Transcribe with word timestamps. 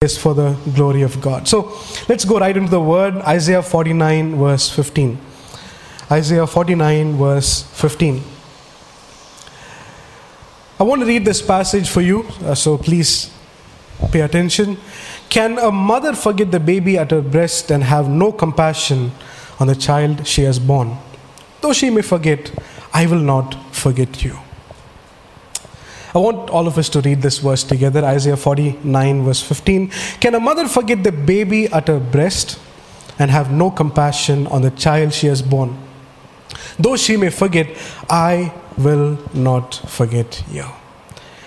is 0.00 0.16
for 0.16 0.32
the 0.32 0.56
glory 0.76 1.02
of 1.02 1.20
God. 1.20 1.48
So 1.48 1.76
let's 2.08 2.24
go 2.24 2.38
right 2.38 2.56
into 2.56 2.70
the 2.70 2.80
word 2.80 3.16
Isaiah 3.16 3.64
49, 3.64 4.36
verse 4.36 4.70
15. 4.70 5.18
Isaiah 6.08 6.46
49, 6.46 7.16
verse 7.16 7.64
15. 7.64 8.22
I 10.78 10.84
want 10.84 11.00
to 11.00 11.04
read 11.04 11.24
this 11.24 11.42
passage 11.42 11.88
for 11.88 12.00
you, 12.00 12.24
uh, 12.44 12.54
so 12.54 12.78
please 12.78 13.32
pay 14.12 14.20
attention. 14.20 14.76
Can 15.30 15.58
a 15.58 15.72
mother 15.72 16.12
forget 16.12 16.52
the 16.52 16.60
baby 16.60 16.96
at 16.96 17.10
her 17.10 17.20
breast 17.20 17.72
and 17.72 17.82
have 17.82 18.08
no 18.08 18.30
compassion 18.30 19.10
on 19.58 19.66
the 19.66 19.74
child 19.74 20.24
she 20.28 20.42
has 20.42 20.60
born? 20.60 20.96
Though 21.60 21.72
she 21.72 21.90
may 21.90 22.02
forget, 22.02 22.52
I 22.94 23.06
will 23.06 23.18
not 23.18 23.74
forget 23.74 24.22
you. 24.22 24.38
I 26.14 26.18
want 26.18 26.50
all 26.50 26.66
of 26.66 26.78
us 26.78 26.88
to 26.90 27.00
read 27.00 27.22
this 27.22 27.38
verse 27.38 27.64
together 27.64 28.04
Isaiah 28.04 28.36
49, 28.36 29.24
verse 29.24 29.42
15. 29.42 29.90
Can 30.20 30.34
a 30.34 30.40
mother 30.40 30.66
forget 30.66 31.04
the 31.04 31.12
baby 31.12 31.66
at 31.66 31.88
her 31.88 32.00
breast 32.00 32.58
and 33.18 33.30
have 33.30 33.52
no 33.52 33.70
compassion 33.70 34.46
on 34.46 34.62
the 34.62 34.70
child 34.70 35.12
she 35.12 35.26
has 35.26 35.42
born? 35.42 35.76
Though 36.78 36.96
she 36.96 37.16
may 37.16 37.30
forget, 37.30 37.76
I 38.08 38.52
will 38.78 39.18
not 39.34 39.74
forget 39.74 40.42
you. 40.50 40.64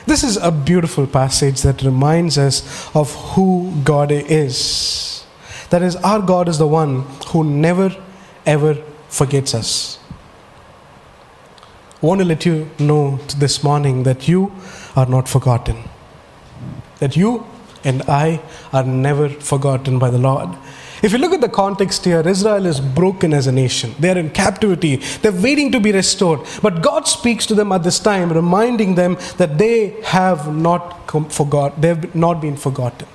This 0.06 0.24
is 0.24 0.38
a 0.38 0.52
beautiful 0.52 1.08
passage 1.08 1.62
that 1.62 1.84
reminds 1.84 2.38
us 2.38 2.94
of 2.96 3.14
who 3.34 3.74
God 3.84 4.12
is. 4.12 5.24
That 5.70 5.82
is, 5.82 5.96
our 5.98 6.22
God 6.22 6.50
is 6.50 6.58
the 6.58 6.68
one 6.68 7.02
who 7.28 7.44
never 7.44 7.96
ever 8.46 8.76
forgets 9.08 9.54
us. 9.54 10.01
Want 12.02 12.20
to 12.20 12.26
let 12.26 12.48
you 12.48 12.68
know 12.80 13.18
this 13.38 13.64
morning 13.64 14.04
that 14.04 14.28
you 14.28 14.52
are 14.96 15.06
not 15.06 15.30
forgotten. 15.30 15.84
That 16.98 17.16
you 17.16 17.46
and 17.84 18.02
I 18.04 18.42
are 18.74 18.84
never 18.84 19.30
forgotten 19.30 20.00
by 20.00 20.10
the 20.10 20.18
Lord. 20.18 20.50
If 21.04 21.12
you 21.14 21.20
look 21.20 21.32
at 21.32 21.42
the 21.42 21.50
context 21.50 22.06
here, 22.06 22.28
Israel 22.28 22.66
is 22.66 22.80
broken 22.80 23.34
as 23.34 23.46
a 23.46 23.52
nation. 23.52 23.94
They 24.00 24.12
are 24.12 24.18
in 24.18 24.32
captivity. 24.32 24.96
They're 24.96 25.32
waiting 25.32 25.72
to 25.72 25.80
be 25.80 25.92
restored. 25.92 26.42
But 26.62 26.82
God 26.82 27.08
speaks 27.08 27.46
to 27.48 27.56
them 27.56 27.72
at 27.72 27.84
this 27.84 28.00
time, 28.00 28.32
reminding 28.32 28.96
them 28.96 29.18
that 29.38 29.58
they 29.58 29.96
have 30.04 30.56
not 30.56 31.08
forgot, 31.32 31.82
they 31.82 31.90
have 31.90 32.16
not 32.16 32.42
been 32.42 32.56
forgotten. 32.56 33.08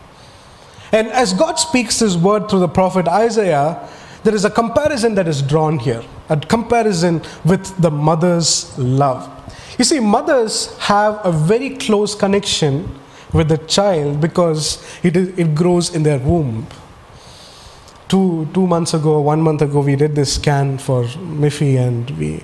And 0.92 1.09
as 1.09 1.33
God 1.33 1.59
speaks 1.59 1.98
His 2.01 2.17
word 2.17 2.48
through 2.48 2.61
the 2.61 2.69
prophet 2.69 3.09
Isaiah, 3.09 3.89
there 4.25 4.34
is 4.34 4.45
a 4.45 4.50
comparison 4.50 5.14
that 5.14 5.28
is 5.28 5.42
drawn 5.42 5.78
here, 5.78 6.03
a 6.28 6.36
comparison 6.36 7.22
with 7.45 7.77
the 7.81 7.91
mother's 7.91 8.77
love. 8.78 9.31
You 9.78 9.84
see, 9.84 10.00
mothers 10.00 10.77
have 10.78 11.20
a 11.25 11.31
very 11.33 11.70
close 11.77 12.14
connection 12.14 12.98
with 13.33 13.48
the 13.48 13.58
child 13.58 14.20
because 14.20 14.83
it, 15.03 15.17
is, 15.17 15.39
it 15.39 15.55
grows 15.55 15.95
in 15.95 16.03
their 16.03 16.19
womb. 16.19 16.67
Two, 18.08 18.48
two 18.55 18.67
months 18.67 18.95
ago, 18.95 19.20
one 19.20 19.42
month 19.42 19.62
ago, 19.62 19.81
we 19.81 19.97
did 19.97 20.14
this 20.14 20.34
scan 20.36 20.78
for 20.78 21.05
Miffy, 21.05 21.77
and 21.77 22.08
we, 22.12 22.34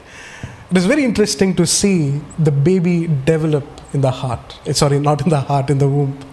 it 0.71 0.77
is 0.77 0.87
very 0.87 1.05
interesting 1.05 1.55
to 1.57 1.67
see 1.67 2.21
the 2.39 2.51
baby 2.51 3.07
develop 3.25 3.65
in 3.95 4.01
the 4.01 4.11
heart. 4.11 4.59
Eh, 4.67 4.73
sorry, 4.73 4.99
not 4.99 5.23
in 5.23 5.29
the 5.29 5.41
heart, 5.41 5.71
in 5.71 5.79
the 5.79 5.89
womb. 5.89 6.19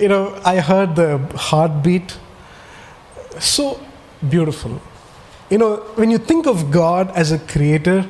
You 0.00 0.08
know, 0.08 0.40
I 0.44 0.58
heard 0.58 0.96
the 0.96 1.18
heartbeat. 1.36 2.16
So 3.42 3.80
beautiful. 4.28 4.80
You 5.50 5.58
know, 5.58 5.76
when 5.96 6.10
you 6.10 6.18
think 6.18 6.46
of 6.46 6.70
God 6.70 7.10
as 7.10 7.32
a 7.32 7.38
creator, 7.38 8.08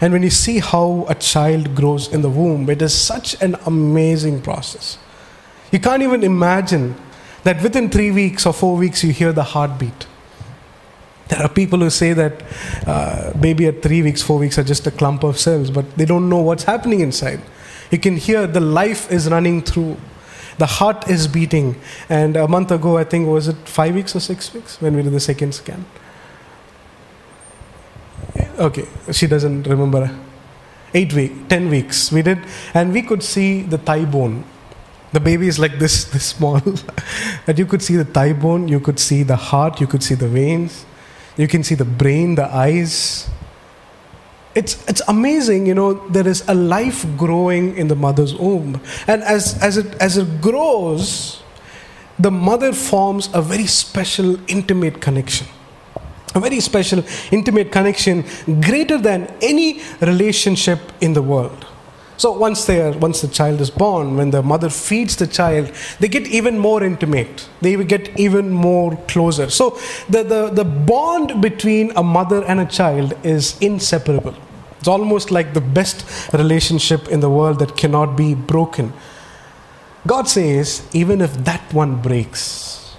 and 0.00 0.12
when 0.12 0.24
you 0.24 0.30
see 0.30 0.58
how 0.58 1.06
a 1.08 1.14
child 1.14 1.76
grows 1.76 2.12
in 2.12 2.22
the 2.22 2.28
womb, 2.28 2.68
it 2.68 2.82
is 2.82 2.92
such 2.92 3.40
an 3.40 3.54
amazing 3.64 4.42
process. 4.42 4.98
You 5.70 5.78
can't 5.78 6.02
even 6.02 6.24
imagine 6.24 6.96
that 7.44 7.62
within 7.62 7.88
three 7.88 8.10
weeks 8.10 8.44
or 8.44 8.52
four 8.52 8.76
weeks 8.76 9.04
you 9.04 9.12
hear 9.12 9.32
the 9.32 9.44
heartbeat. 9.44 10.06
There 11.28 11.40
are 11.40 11.48
people 11.48 11.78
who 11.78 11.88
say 11.88 12.12
that 12.14 12.42
uh, 12.84 13.32
baby 13.38 13.68
at 13.68 13.82
three 13.82 14.02
weeks, 14.02 14.20
four 14.20 14.38
weeks 14.38 14.58
are 14.58 14.64
just 14.64 14.86
a 14.88 14.90
clump 14.90 15.22
of 15.22 15.38
cells, 15.38 15.70
but 15.70 15.96
they 15.96 16.04
don't 16.04 16.28
know 16.28 16.42
what's 16.42 16.64
happening 16.64 17.00
inside. 17.00 17.40
You 17.92 17.98
can 17.98 18.16
hear 18.16 18.48
the 18.48 18.60
life 18.60 19.10
is 19.12 19.30
running 19.30 19.62
through 19.62 19.96
the 20.58 20.66
heart 20.66 21.08
is 21.08 21.26
beating. 21.28 21.80
And 22.08 22.36
a 22.36 22.48
month 22.48 22.70
ago, 22.70 22.98
I 22.98 23.04
think, 23.04 23.28
was 23.28 23.48
it 23.48 23.56
five 23.68 23.94
weeks 23.94 24.14
or 24.14 24.20
six 24.20 24.52
weeks 24.52 24.80
when 24.80 24.96
we 24.96 25.02
did 25.02 25.12
the 25.12 25.20
second 25.20 25.54
scan? 25.54 25.84
Okay, 28.58 28.86
she 29.10 29.26
doesn't 29.26 29.66
remember. 29.66 30.10
Eight 30.94 31.12
weeks, 31.14 31.34
ten 31.48 31.70
weeks 31.70 32.12
we 32.12 32.20
did, 32.20 32.38
and 32.74 32.92
we 32.92 33.00
could 33.02 33.22
see 33.22 33.62
the 33.62 33.78
thigh 33.78 34.04
bone. 34.04 34.44
The 35.12 35.20
baby 35.20 35.48
is 35.48 35.58
like 35.58 35.78
this, 35.78 36.04
this 36.12 36.26
small. 36.26 36.60
and 37.46 37.58
you 37.58 37.66
could 37.66 37.82
see 37.82 37.96
the 37.96 38.04
thigh 38.04 38.34
bone, 38.34 38.68
you 38.68 38.78
could 38.80 38.98
see 38.98 39.22
the 39.22 39.36
heart, 39.36 39.80
you 39.80 39.86
could 39.86 40.02
see 40.02 40.14
the 40.14 40.28
veins, 40.28 40.84
you 41.36 41.48
can 41.48 41.64
see 41.64 41.74
the 41.74 41.86
brain, 41.86 42.34
the 42.34 42.44
eyes 42.44 43.30
it's, 44.54 44.86
it's 44.88 45.02
amazing, 45.08 45.66
you 45.66 45.74
know, 45.74 45.94
there 46.08 46.26
is 46.26 46.44
a 46.48 46.54
life 46.54 47.06
growing 47.16 47.76
in 47.76 47.88
the 47.88 47.96
mother's 47.96 48.34
womb. 48.34 48.80
And 49.06 49.22
as, 49.22 49.60
as, 49.62 49.76
it, 49.76 49.94
as 49.94 50.16
it 50.16 50.40
grows, 50.40 51.42
the 52.18 52.30
mother 52.30 52.72
forms 52.72 53.28
a 53.32 53.42
very 53.42 53.66
special, 53.66 54.38
intimate 54.50 55.00
connection. 55.00 55.46
A 56.34 56.40
very 56.40 56.60
special, 56.60 57.04
intimate 57.30 57.72
connection, 57.72 58.24
greater 58.60 58.98
than 58.98 59.32
any 59.42 59.82
relationship 60.00 60.80
in 61.00 61.12
the 61.12 61.22
world. 61.22 61.66
So 62.22 62.30
once 62.30 62.66
they 62.66 62.80
are, 62.80 62.92
once 62.92 63.20
the 63.20 63.26
child 63.26 63.60
is 63.60 63.68
born, 63.68 64.16
when 64.16 64.30
the 64.30 64.44
mother 64.44 64.70
feeds 64.70 65.16
the 65.16 65.26
child, 65.26 65.72
they 65.98 66.06
get 66.06 66.28
even 66.28 66.56
more 66.56 66.80
intimate. 66.84 67.48
They 67.60 67.74
get 67.84 68.16
even 68.16 68.52
more 68.52 68.94
closer. 69.08 69.50
So 69.50 69.70
the, 70.08 70.22
the, 70.22 70.50
the 70.50 70.64
bond 70.64 71.42
between 71.42 71.90
a 71.96 72.02
mother 72.04 72.44
and 72.44 72.60
a 72.60 72.66
child 72.66 73.14
is 73.24 73.58
inseparable. 73.60 74.36
It's 74.78 74.86
almost 74.86 75.32
like 75.32 75.52
the 75.52 75.60
best 75.60 76.32
relationship 76.32 77.08
in 77.08 77.18
the 77.18 77.28
world 77.28 77.58
that 77.58 77.76
cannot 77.76 78.16
be 78.16 78.36
broken. 78.36 78.92
God 80.06 80.28
says, 80.28 80.88
even 80.92 81.20
if 81.20 81.32
that 81.42 81.74
one 81.74 82.00
breaks, 82.00 82.94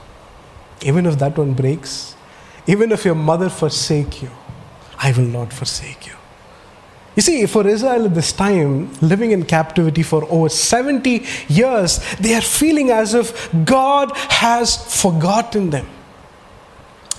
even 0.81 1.05
if 1.05 1.17
that 1.19 1.38
one 1.38 1.53
breaks, 1.53 2.17
even 2.67 2.91
if 2.91 3.05
your 3.05 3.16
mother 3.16 3.47
forsake 3.47 4.22
you, 4.22 4.31
I 4.97 5.13
will 5.13 5.31
not 5.40 5.53
forsake 5.53 6.07
you. 6.07 6.16
You 7.16 7.22
see, 7.22 7.46
for 7.46 7.68
Israel 7.68 8.06
at 8.06 8.16
this 8.16 8.31
time, 8.31 8.91
living 9.01 9.31
in 9.31 9.44
captivity 9.44 10.01
for 10.01 10.25
over 10.31 10.50
70 10.50 11.25
years, 11.47 12.00
they 12.16 12.34
are 12.34 12.41
feeling 12.41 12.90
as 12.90 13.13
if 13.13 13.50
God 13.66 14.12
has 14.16 15.01
forgotten 15.01 15.69
them. 15.69 15.88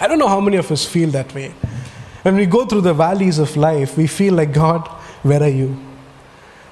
I 0.00 0.08
don't 0.08 0.18
know 0.18 0.28
how 0.28 0.40
many 0.40 0.56
of 0.56 0.70
us 0.72 0.84
feel 0.84 1.10
that 1.10 1.32
way. 1.34 1.54
When 2.22 2.36
we 2.36 2.46
go 2.46 2.66
through 2.66 2.80
the 2.80 2.94
valleys 2.94 3.38
of 3.38 3.56
life, 3.56 3.96
we 3.96 4.06
feel 4.06 4.34
like, 4.34 4.52
God, 4.52 4.88
where 5.22 5.42
are 5.42 5.48
you? 5.48 5.78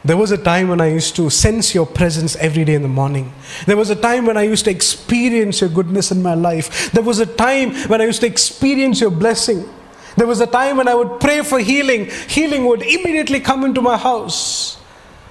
There 0.04 0.16
was 0.16 0.32
a 0.32 0.38
time 0.38 0.68
when 0.68 0.80
I 0.80 0.88
used 0.88 1.14
to 1.16 1.30
sense 1.30 1.74
your 1.74 1.86
presence 1.86 2.34
every 2.36 2.64
day 2.64 2.74
in 2.74 2.82
the 2.82 2.88
morning. 2.88 3.32
There 3.66 3.76
was 3.76 3.90
a 3.90 3.94
time 3.94 4.26
when 4.26 4.36
I 4.36 4.42
used 4.42 4.64
to 4.64 4.70
experience 4.72 5.60
your 5.60 5.70
goodness 5.70 6.10
in 6.10 6.22
my 6.22 6.34
life. 6.34 6.90
There 6.90 7.04
was 7.04 7.20
a 7.20 7.26
time 7.26 7.72
when 7.88 8.00
I 8.00 8.04
used 8.04 8.20
to 8.22 8.26
experience 8.26 9.00
your 9.00 9.12
blessing. 9.12 9.68
There 10.16 10.26
was 10.26 10.40
a 10.40 10.46
time 10.46 10.76
when 10.76 10.88
I 10.88 10.94
would 10.94 11.20
pray 11.20 11.42
for 11.42 11.58
healing, 11.58 12.10
healing 12.28 12.66
would 12.66 12.82
immediately 12.82 13.40
come 13.40 13.64
into 13.64 13.80
my 13.80 13.96
house. 13.96 14.78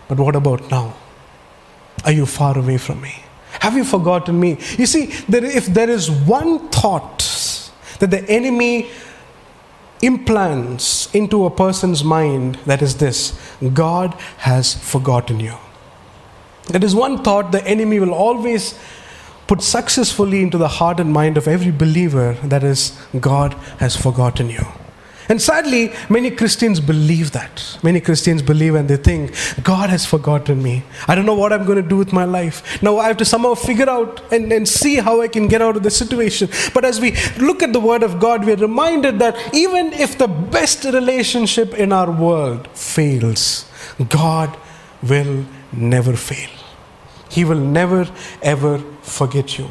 But 0.08 0.20
what 0.20 0.36
about 0.36 0.70
now? 0.70 0.96
Are 2.06 2.12
you 2.12 2.26
far 2.26 2.58
away 2.58 2.78
from 2.78 3.02
me? 3.02 3.24
Have 3.60 3.76
you 3.76 3.84
forgotten 3.84 4.40
me? 4.40 4.58
You 4.78 4.86
see, 4.86 5.06
there, 5.30 5.44
if 5.46 5.68
there 5.68 5.90
is 5.90 6.10
one 6.10 6.70
thought 6.70 7.20
that 8.00 8.10
the 8.10 8.28
enemy 8.30 8.90
implants 10.02 11.14
into 11.14 11.46
a 11.46 11.52
person's 11.52 12.04
mind, 12.04 12.56
that 12.66 12.82
is 12.82 12.98
this 12.98 13.40
God 13.74 14.14
has 14.38 14.74
forgotten 14.74 15.40
you. 15.40 15.56
That 16.70 16.84
is 16.84 16.96
one 16.96 17.24
thought 17.24 17.52
the 17.52 17.66
enemy 17.68 18.00
will 18.00 18.14
always 18.14 18.80
put 19.52 19.62
successfully 19.62 20.42
into 20.42 20.58
the 20.58 20.70
heart 20.80 20.98
and 20.98 21.12
mind 21.12 21.38
of 21.38 21.46
every 21.46 21.72
believer 21.72 22.38
that 22.42 22.64
is, 22.64 22.98
God 23.20 23.54
has 23.80 23.98
forgotten 23.98 24.50
you. 24.50 24.66
And 25.28 25.42
sadly, 25.42 25.92
many 26.10 26.32
Christians 26.32 26.80
believe 26.80 27.32
that. 27.34 27.78
Many 27.84 28.00
Christians 28.00 28.42
believe 28.42 28.76
and 28.76 28.88
they 28.88 28.96
think, 28.96 29.34
God 29.62 29.90
has 29.90 30.06
forgotten 30.06 30.64
me. 30.64 30.84
I 31.06 31.16
don't 31.16 31.26
know 31.26 31.36
what 31.36 31.52
I'm 31.52 31.66
going 31.66 31.84
to 31.84 31.90
do 31.96 31.98
with 31.98 32.14
my 32.14 32.24
life. 32.24 32.82
Now 32.82 32.98
I 33.00 33.08
have 33.08 33.18
to 33.18 33.26
somehow 33.26 33.56
figure 33.56 33.90
out 33.90 34.22
and, 34.32 34.54
and 34.54 34.66
see 34.66 34.96
how 34.96 35.20
I 35.20 35.28
can 35.28 35.50
get 35.50 35.62
out 35.62 35.76
of 35.76 35.84
this 35.84 35.98
situation. 35.98 36.48
But 36.74 36.86
as 36.86 37.02
we 37.02 37.18
look 37.38 37.62
at 37.62 37.74
the 37.74 37.82
Word 37.82 38.04
of 38.04 38.22
God, 38.22 38.46
we 38.46 38.54
are 38.54 38.64
reminded 38.70 39.20
that 39.20 39.36
even 39.54 39.92
if 39.92 40.18
the 40.18 40.30
best 40.30 40.86
relationship 40.86 41.74
in 41.74 41.92
our 41.92 42.10
world 42.10 42.70
fails, 42.70 43.70
God 44.08 44.58
will 45.04 45.46
never 45.74 46.14
fail. 46.14 46.61
He 47.32 47.46
will 47.46 47.60
never, 47.60 48.08
ever 48.42 48.78
forget 49.02 49.58
you. 49.58 49.68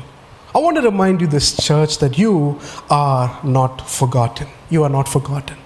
I 0.54 0.58
want 0.58 0.76
to 0.78 0.82
remind 0.82 1.20
you, 1.20 1.26
this 1.26 1.56
church, 1.64 1.98
that 1.98 2.18
you 2.18 2.58
are 2.90 3.38
not 3.44 3.88
forgotten. 3.88 4.48
You 4.68 4.82
are 4.82 4.90
not 4.90 5.08
forgotten. 5.08 5.58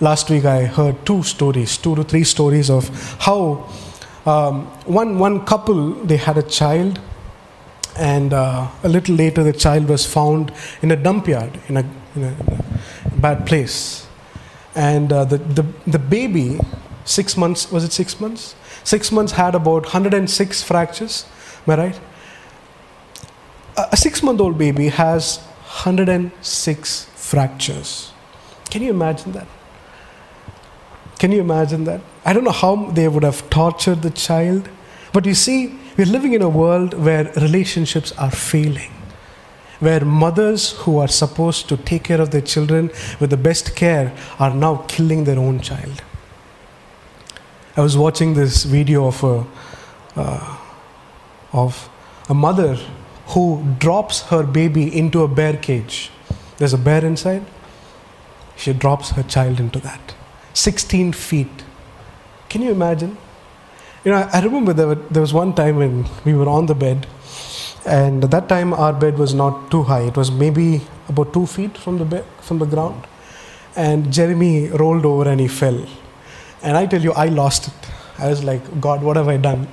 Last 0.00 0.30
week 0.30 0.44
I 0.44 0.66
heard 0.66 1.04
two 1.04 1.22
stories, 1.24 1.76
two 1.76 1.96
to 1.96 2.04
three 2.04 2.24
stories 2.24 2.70
of 2.70 2.88
how 3.20 3.68
um, 4.24 4.66
one, 4.84 5.18
one 5.18 5.44
couple, 5.44 5.92
they 6.04 6.18
had 6.18 6.38
a 6.38 6.42
child 6.42 7.00
And 7.98 8.32
uh, 8.32 8.68
a 8.84 8.88
little 8.88 9.16
later, 9.16 9.42
the 9.42 9.52
child 9.52 9.88
was 9.88 10.06
found 10.06 10.52
in 10.82 10.92
a 10.92 10.96
dump 10.96 11.26
yard, 11.26 11.58
in 11.68 11.78
a, 11.78 11.84
in 12.14 12.24
a, 12.24 12.34
bad 13.16 13.44
place. 13.44 14.06
And 14.76 15.12
uh, 15.12 15.24
the, 15.24 15.38
the, 15.38 15.66
the 15.88 15.98
baby, 15.98 16.60
six 17.04 17.36
months, 17.36 17.72
was 17.72 17.82
it 17.82 17.92
six 17.92 18.20
months? 18.20 18.54
Six 18.88 19.12
months 19.12 19.32
had 19.32 19.54
about 19.54 19.82
106 19.82 20.62
fractures. 20.62 21.26
Am 21.66 21.72
I 21.72 21.76
right? 21.76 22.00
A, 23.76 23.94
six 23.98 24.22
month 24.22 24.40
old 24.40 24.56
baby 24.56 24.88
has 24.88 25.36
106 25.82 27.04
fractures. 27.14 28.12
Can 28.70 28.80
you 28.80 28.88
imagine 28.88 29.32
that? 29.32 29.46
Can 31.18 31.32
you 31.32 31.40
imagine 31.42 31.84
that? 31.84 32.00
I 32.24 32.32
don't 32.32 32.44
know 32.44 32.58
how 32.64 32.76
they 32.92 33.08
would 33.08 33.24
have 33.24 33.50
tortured 33.50 34.00
the 34.00 34.10
child, 34.10 34.70
but 35.12 35.26
you 35.26 35.34
see, 35.34 35.78
we're 35.98 36.06
living 36.06 36.32
in 36.32 36.40
a 36.40 36.48
world 36.48 36.94
where 36.94 37.24
relationships 37.36 38.12
are 38.12 38.30
failing, 38.30 38.92
where 39.80 40.02
mothers 40.02 40.72
who 40.78 40.96
are 40.96 41.08
supposed 41.08 41.68
to 41.68 41.76
take 41.76 42.04
care 42.04 42.22
of 42.22 42.30
their 42.30 42.46
children 42.54 42.90
with 43.20 43.28
the 43.28 43.36
best 43.36 43.76
care 43.76 44.14
are 44.38 44.54
now 44.54 44.76
killing 44.88 45.24
their 45.24 45.38
own 45.38 45.60
child. 45.60 46.02
I 47.78 47.80
was 47.80 47.96
watching 47.96 48.34
this 48.34 48.64
video 48.64 49.06
of 49.06 49.22
a, 49.22 49.46
uh, 50.16 50.58
of 51.52 51.88
a 52.28 52.34
mother 52.34 52.74
who 53.28 53.64
drops 53.78 54.22
her 54.30 54.42
baby 54.42 54.98
into 54.98 55.22
a 55.22 55.28
bear 55.28 55.56
cage. 55.56 56.10
There's 56.56 56.72
a 56.72 56.78
bear 56.78 57.04
inside. 57.04 57.46
She 58.56 58.72
drops 58.72 59.10
her 59.10 59.22
child 59.22 59.60
into 59.60 59.78
that. 59.78 60.00
16 60.54 61.12
feet. 61.12 61.62
Can 62.48 62.62
you 62.62 62.72
imagine? 62.72 63.16
You 64.04 64.10
know, 64.10 64.28
I 64.32 64.40
remember 64.40 64.72
there, 64.72 64.88
were, 64.88 64.96
there 64.96 65.20
was 65.20 65.32
one 65.32 65.54
time 65.54 65.76
when 65.76 66.04
we 66.24 66.34
were 66.34 66.48
on 66.48 66.66
the 66.66 66.74
bed, 66.74 67.06
and 67.86 68.24
at 68.24 68.32
that 68.32 68.48
time 68.48 68.72
our 68.72 68.92
bed 68.92 69.16
was 69.16 69.34
not 69.34 69.70
too 69.70 69.84
high. 69.84 70.02
It 70.02 70.16
was 70.16 70.32
maybe 70.32 70.80
about 71.08 71.32
two 71.32 71.46
feet 71.46 71.78
from 71.78 71.98
the 71.98 72.24
from 72.40 72.58
the 72.58 72.66
ground. 72.66 73.06
And 73.76 74.12
Jeremy 74.12 74.66
rolled 74.66 75.06
over 75.06 75.30
and 75.30 75.38
he 75.38 75.46
fell. 75.46 75.86
And 76.62 76.76
I 76.76 76.86
tell 76.86 77.00
you, 77.00 77.12
I 77.12 77.26
lost 77.26 77.68
it. 77.68 77.74
I 78.18 78.28
was 78.28 78.42
like, 78.42 78.80
God, 78.80 79.02
what 79.02 79.16
have 79.16 79.28
I 79.28 79.36
done? 79.36 79.68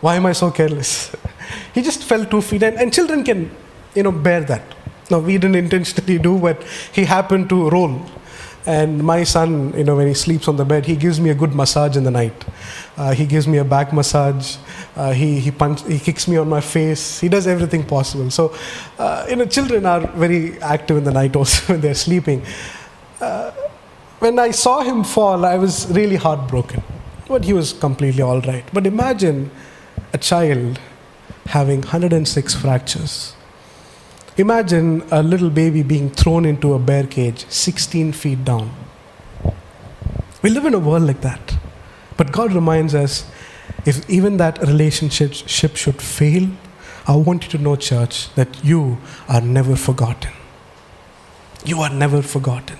Why 0.00 0.16
am 0.16 0.26
I 0.26 0.32
so 0.32 0.50
careless? 0.50 1.14
he 1.74 1.82
just 1.82 2.04
fell 2.04 2.24
two 2.24 2.40
feet, 2.40 2.62
and, 2.62 2.76
and 2.76 2.92
children 2.92 3.24
can, 3.24 3.50
you 3.94 4.02
know, 4.02 4.12
bear 4.12 4.40
that. 4.42 4.62
Now 5.10 5.20
we 5.20 5.38
didn't 5.38 5.56
intentionally 5.56 6.18
do, 6.18 6.38
but 6.38 6.62
he 6.92 7.04
happened 7.04 7.48
to 7.50 7.70
roll. 7.70 8.04
And 8.66 9.02
my 9.02 9.24
son, 9.24 9.72
you 9.78 9.84
know, 9.84 9.96
when 9.96 10.08
he 10.08 10.14
sleeps 10.14 10.46
on 10.46 10.56
the 10.56 10.64
bed, 10.64 10.84
he 10.84 10.94
gives 10.94 11.18
me 11.18 11.30
a 11.30 11.34
good 11.34 11.54
massage 11.54 11.96
in 11.96 12.04
the 12.04 12.10
night. 12.10 12.44
Uh, 12.98 13.14
he 13.14 13.24
gives 13.24 13.48
me 13.48 13.58
a 13.58 13.64
back 13.64 13.94
massage. 13.94 14.56
Uh, 14.94 15.12
he, 15.12 15.40
he, 15.40 15.50
punch, 15.50 15.86
he 15.86 15.98
kicks 15.98 16.28
me 16.28 16.36
on 16.36 16.48
my 16.48 16.60
face. 16.60 17.18
He 17.20 17.28
does 17.30 17.46
everything 17.46 17.84
possible. 17.84 18.30
So, 18.30 18.54
uh, 18.98 19.24
you 19.30 19.36
know, 19.36 19.46
children 19.46 19.86
are 19.86 20.06
very 20.08 20.60
active 20.60 20.98
in 20.98 21.04
the 21.04 21.12
night 21.12 21.34
also 21.34 21.64
when 21.72 21.80
they're 21.80 21.94
sleeping. 21.94 22.44
When 24.18 24.38
I 24.38 24.50
saw 24.50 24.80
him 24.80 25.04
fall, 25.04 25.44
I 25.44 25.56
was 25.58 25.86
really 25.92 26.16
heartbroken. 26.16 26.82
But 27.28 27.44
he 27.44 27.52
was 27.52 27.72
completely 27.72 28.22
all 28.22 28.40
right. 28.40 28.64
But 28.72 28.86
imagine 28.86 29.50
a 30.12 30.18
child 30.18 30.80
having 31.46 31.82
106 31.82 32.54
fractures. 32.54 33.34
Imagine 34.36 35.02
a 35.10 35.22
little 35.22 35.50
baby 35.50 35.82
being 35.82 36.10
thrown 36.10 36.44
into 36.44 36.74
a 36.74 36.78
bear 36.78 37.06
cage 37.06 37.46
16 37.48 38.12
feet 38.12 38.44
down. 38.44 38.70
We 40.42 40.50
live 40.50 40.64
in 40.64 40.74
a 40.74 40.78
world 40.78 41.02
like 41.02 41.20
that. 41.20 41.56
But 42.16 42.32
God 42.32 42.52
reminds 42.52 42.94
us 42.94 43.30
if 43.84 44.08
even 44.10 44.36
that 44.38 44.60
relationship 44.62 45.32
should 45.32 46.02
fail, 46.02 46.48
I 47.06 47.16
want 47.16 47.44
you 47.44 47.50
to 47.50 47.58
know, 47.58 47.76
church, 47.76 48.34
that 48.34 48.64
you 48.64 48.98
are 49.28 49.40
never 49.40 49.76
forgotten. 49.76 50.32
You 51.64 51.80
are 51.80 51.90
never 51.90 52.22
forgotten. 52.22 52.78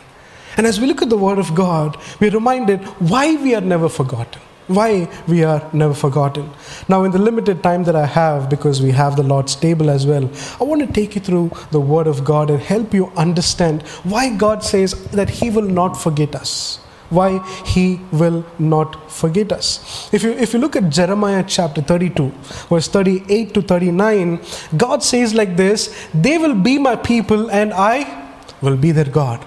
And 0.58 0.66
as 0.66 0.80
we 0.80 0.86
look 0.86 1.00
at 1.00 1.08
the 1.08 1.16
Word 1.16 1.38
of 1.38 1.54
God, 1.54 1.96
we're 2.20 2.30
reminded 2.32 2.84
why 3.12 3.36
we 3.36 3.54
are 3.54 3.62
never 3.62 3.88
forgotten 3.88 4.42
why 4.68 5.08
we 5.26 5.42
are 5.44 5.68
never 5.72 5.94
forgotten. 5.94 6.50
Now, 6.88 7.04
in 7.04 7.10
the 7.10 7.18
limited 7.18 7.62
time 7.62 7.84
that 7.84 7.96
I 7.96 8.06
have, 8.06 8.48
because 8.48 8.80
we 8.82 8.90
have 8.92 9.16
the 9.16 9.22
Lord's 9.22 9.56
table 9.56 9.90
as 9.90 10.06
well, 10.06 10.30
I 10.60 10.64
want 10.64 10.86
to 10.86 10.92
take 10.92 11.14
you 11.14 11.20
through 11.20 11.50
the 11.70 11.80
Word 11.80 12.06
of 12.06 12.24
God 12.24 12.50
and 12.50 12.60
help 12.60 12.94
you 12.94 13.10
understand 13.16 13.82
why 14.04 14.34
God 14.36 14.62
says 14.62 14.92
that 15.10 15.30
He 15.30 15.50
will 15.50 15.62
not 15.80 15.94
forget 15.94 16.34
us. 16.36 16.76
Why 17.08 17.38
He 17.64 18.00
will 18.12 18.44
not 18.58 19.10
forget 19.10 19.52
us. 19.52 20.12
If 20.12 20.22
you, 20.22 20.32
if 20.32 20.52
you 20.52 20.58
look 20.58 20.76
at 20.76 20.90
Jeremiah 20.90 21.44
chapter 21.46 21.80
32, 21.80 22.28
verse 22.68 22.88
38 22.88 23.54
to 23.54 23.62
39, 23.62 24.40
God 24.76 25.02
says 25.02 25.34
like 25.34 25.56
this 25.56 26.08
They 26.12 26.36
will 26.36 26.54
be 26.54 26.78
my 26.78 26.96
people, 26.96 27.50
and 27.50 27.72
I 27.72 28.28
will 28.60 28.76
be 28.76 28.92
their 28.92 29.06
God. 29.06 29.46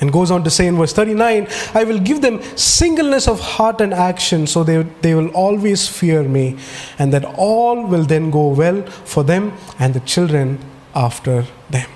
And 0.00 0.12
goes 0.12 0.30
on 0.30 0.44
to 0.44 0.50
say 0.50 0.66
in 0.66 0.76
verse 0.76 0.92
39 0.92 1.46
I 1.74 1.84
will 1.84 1.98
give 1.98 2.22
them 2.22 2.42
singleness 2.56 3.28
of 3.28 3.40
heart 3.40 3.80
and 3.80 3.92
action, 3.92 4.46
so 4.46 4.64
they, 4.64 4.82
they 5.02 5.14
will 5.14 5.28
always 5.28 5.88
fear 5.88 6.22
me, 6.22 6.56
and 6.98 7.12
that 7.12 7.24
all 7.36 7.86
will 7.86 8.04
then 8.04 8.30
go 8.30 8.48
well 8.48 8.82
for 8.82 9.22
them 9.22 9.52
and 9.78 9.94
the 9.94 10.00
children 10.00 10.58
after 10.94 11.44
them. 11.68 11.88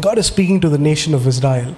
God 0.00 0.18
is 0.18 0.26
speaking 0.26 0.60
to 0.60 0.68
the 0.68 0.78
nation 0.78 1.14
of 1.14 1.26
Israel. 1.26 1.74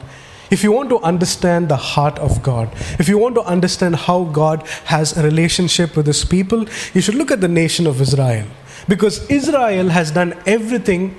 If 0.50 0.64
you 0.64 0.72
want 0.72 0.88
to 0.88 0.98
understand 1.00 1.68
the 1.68 1.76
heart 1.76 2.18
of 2.18 2.42
God, 2.42 2.70
if 2.98 3.08
you 3.08 3.18
want 3.18 3.34
to 3.34 3.42
understand 3.42 3.96
how 3.96 4.24
God 4.24 4.66
has 4.86 5.16
a 5.16 5.22
relationship 5.22 5.94
with 5.94 6.06
his 6.06 6.24
people, 6.24 6.66
you 6.94 7.02
should 7.02 7.16
look 7.16 7.30
at 7.30 7.42
the 7.42 7.48
nation 7.48 7.86
of 7.86 8.00
Israel. 8.00 8.46
Because 8.88 9.30
Israel 9.30 9.90
has 9.90 10.10
done 10.10 10.34
everything 10.46 11.16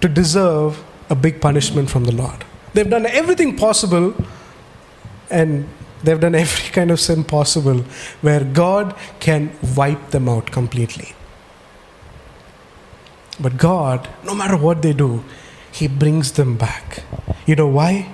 to 0.00 0.08
deserve 0.08 0.82
a 1.10 1.14
big 1.14 1.40
punishment 1.40 1.90
from 1.90 2.04
the 2.04 2.12
Lord. 2.12 2.44
They've 2.74 2.88
done 2.88 3.06
everything 3.06 3.56
possible 3.56 4.14
and 5.30 5.68
they've 6.02 6.20
done 6.20 6.34
every 6.34 6.70
kind 6.72 6.90
of 6.90 7.00
sin 7.00 7.24
possible 7.24 7.84
where 8.20 8.44
God 8.44 8.94
can 9.20 9.52
wipe 9.76 10.10
them 10.10 10.28
out 10.28 10.50
completely. 10.50 11.14
But 13.40 13.56
God, 13.56 14.08
no 14.24 14.34
matter 14.34 14.56
what 14.56 14.82
they 14.82 14.92
do, 14.92 15.22
He 15.70 15.86
brings 15.86 16.32
them 16.32 16.56
back. 16.56 17.04
You 17.46 17.54
know 17.54 17.68
why? 17.68 18.12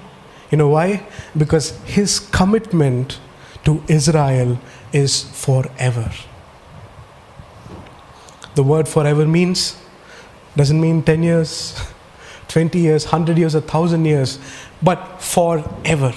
You 0.51 0.59
know 0.59 0.69
why? 0.69 1.07
Because 1.37 1.71
His 1.85 2.21
commitment 2.21 3.19
to 3.65 3.83
Israel 3.89 4.59
is 4.93 5.23
forever. 5.23 6.11
The 8.55 8.63
word 8.63 8.87
forever 8.87 9.27
means, 9.27 9.77
doesn't 10.55 10.81
mean 10.81 11.03
10 11.03 11.23
years, 11.23 11.75
20 12.55 12.79
years, 12.79 13.05
100 13.05 13.37
years, 13.37 13.55
1,000 13.55 14.05
years, 14.05 14.39
but 14.81 15.21
forever. 15.21 16.15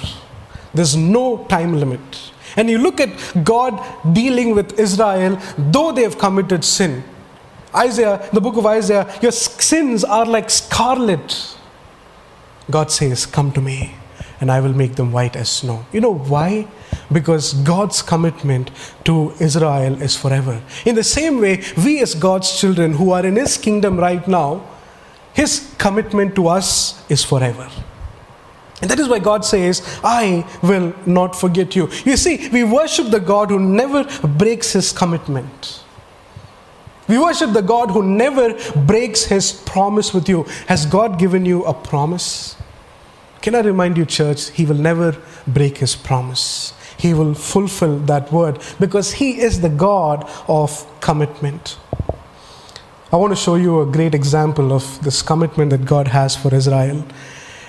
There's 0.72 0.96
no 0.96 1.46
time 1.46 1.74
limit. 1.80 2.32
And 2.56 2.70
you 2.70 2.78
look 2.78 3.00
at 3.02 3.10
God 3.44 3.74
dealing 4.14 4.54
with 4.54 4.80
Israel, 4.80 5.40
though 5.58 5.92
they 5.92 6.04
have 6.04 6.20
committed 6.20 6.64
sin. 6.64 7.04
Isaiah, 7.74 8.30
the 8.34 8.40
book 8.40 8.56
of 8.56 8.68
Isaiah, 8.68 9.12
your 9.20 9.32
sins 9.32 10.04
are 10.04 10.28
like 10.28 10.52
scarlet. 10.52 11.58
God 12.70 12.92
says, 12.92 13.26
Come 13.26 13.52
to 13.54 13.62
me, 13.62 13.96
and 14.40 14.52
I 14.52 14.60
will 14.60 14.74
make 14.74 14.96
them 14.96 15.12
white 15.12 15.36
as 15.36 15.50
snow. 15.50 15.88
You 15.92 16.02
know 16.02 16.14
why? 16.14 16.68
Because 17.12 17.54
God's 17.54 18.04
commitment 18.04 18.70
to 19.06 19.34
Israel 19.40 20.00
is 20.04 20.16
forever. 20.16 20.62
In 20.86 20.94
the 20.94 21.04
same 21.04 21.42
way, 21.42 21.64
we 21.84 22.00
as 22.00 22.14
God's 22.14 22.60
children 22.60 22.94
who 22.94 23.10
are 23.10 23.26
in 23.26 23.38
His 23.38 23.58
kingdom 23.58 23.98
right 24.00 24.28
now, 24.28 24.77
his 25.38 25.72
commitment 25.78 26.34
to 26.34 26.48
us 26.48 27.00
is 27.12 27.24
forever. 27.24 27.70
And 28.82 28.90
that 28.90 29.00
is 29.00 29.08
why 29.08 29.20
God 29.20 29.46
says, 29.46 29.84
I 30.04 30.48
will 30.64 30.96
not 31.06 31.36
forget 31.36 31.76
you. 31.76 31.90
You 32.06 32.18
see, 32.18 32.50
we 32.50 32.64
worship 32.64 33.12
the 33.12 33.20
God 33.20 33.52
who 33.52 33.60
never 33.60 34.04
breaks 34.28 34.74
his 34.74 34.92
commitment. 34.92 35.84
We 37.08 37.20
worship 37.20 37.54
the 37.54 37.62
God 37.62 37.92
who 37.92 38.02
never 38.02 38.58
breaks 38.76 39.26
his 39.26 39.54
promise 39.54 40.12
with 40.12 40.28
you. 40.28 40.44
Has 40.68 40.88
God 40.88 41.20
given 41.20 41.46
you 41.46 41.64
a 41.66 41.74
promise? 41.74 42.56
Can 43.44 43.54
I 43.54 43.60
remind 43.60 43.96
you, 43.96 44.08
church, 44.08 44.50
he 44.50 44.66
will 44.66 44.82
never 44.90 45.16
break 45.46 45.78
his 45.78 45.96
promise. 45.96 46.74
He 46.98 47.14
will 47.14 47.36
fulfill 47.36 48.00
that 48.00 48.32
word 48.32 48.60
because 48.80 49.14
he 49.14 49.40
is 49.40 49.62
the 49.62 49.70
God 49.70 50.28
of 50.48 50.84
commitment. 51.00 51.78
I 53.10 53.16
want 53.16 53.32
to 53.32 53.42
show 53.42 53.56
you 53.56 53.80
a 53.80 53.86
great 53.86 54.14
example 54.14 54.74
of 54.74 55.02
this 55.02 55.22
commitment 55.22 55.70
that 55.70 55.86
God 55.86 56.10
has 56.10 56.36
for 56.36 56.54
Israel. 56.54 57.06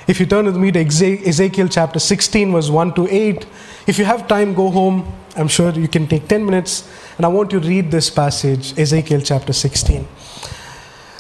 If 0.09 0.19
you 0.19 0.27
turn 0.27 0.47
with 0.47 0.57
me 0.57 0.73
to 0.73 0.81
Ezekiel 0.81 1.69
chapter 1.69 2.01
16, 2.01 2.51
verse 2.51 2.69
1 2.69 2.95
to 2.95 3.07
8, 3.09 3.47
if 3.87 4.01
you 4.01 4.05
have 4.05 4.27
time, 4.27 4.53
go 4.53 4.69
home. 4.69 5.13
I'm 5.37 5.47
sure 5.47 5.71
you 5.71 5.87
can 5.87 6.09
take 6.09 6.27
10 6.27 6.45
minutes, 6.45 6.91
and 7.17 7.25
I 7.25 7.29
want 7.29 7.53
you 7.53 7.61
to 7.61 7.69
read 7.69 7.93
this 7.93 8.11
passage, 8.11 8.77
Ezekiel 8.77 9.21
chapter 9.21 9.53
16. 9.53 10.09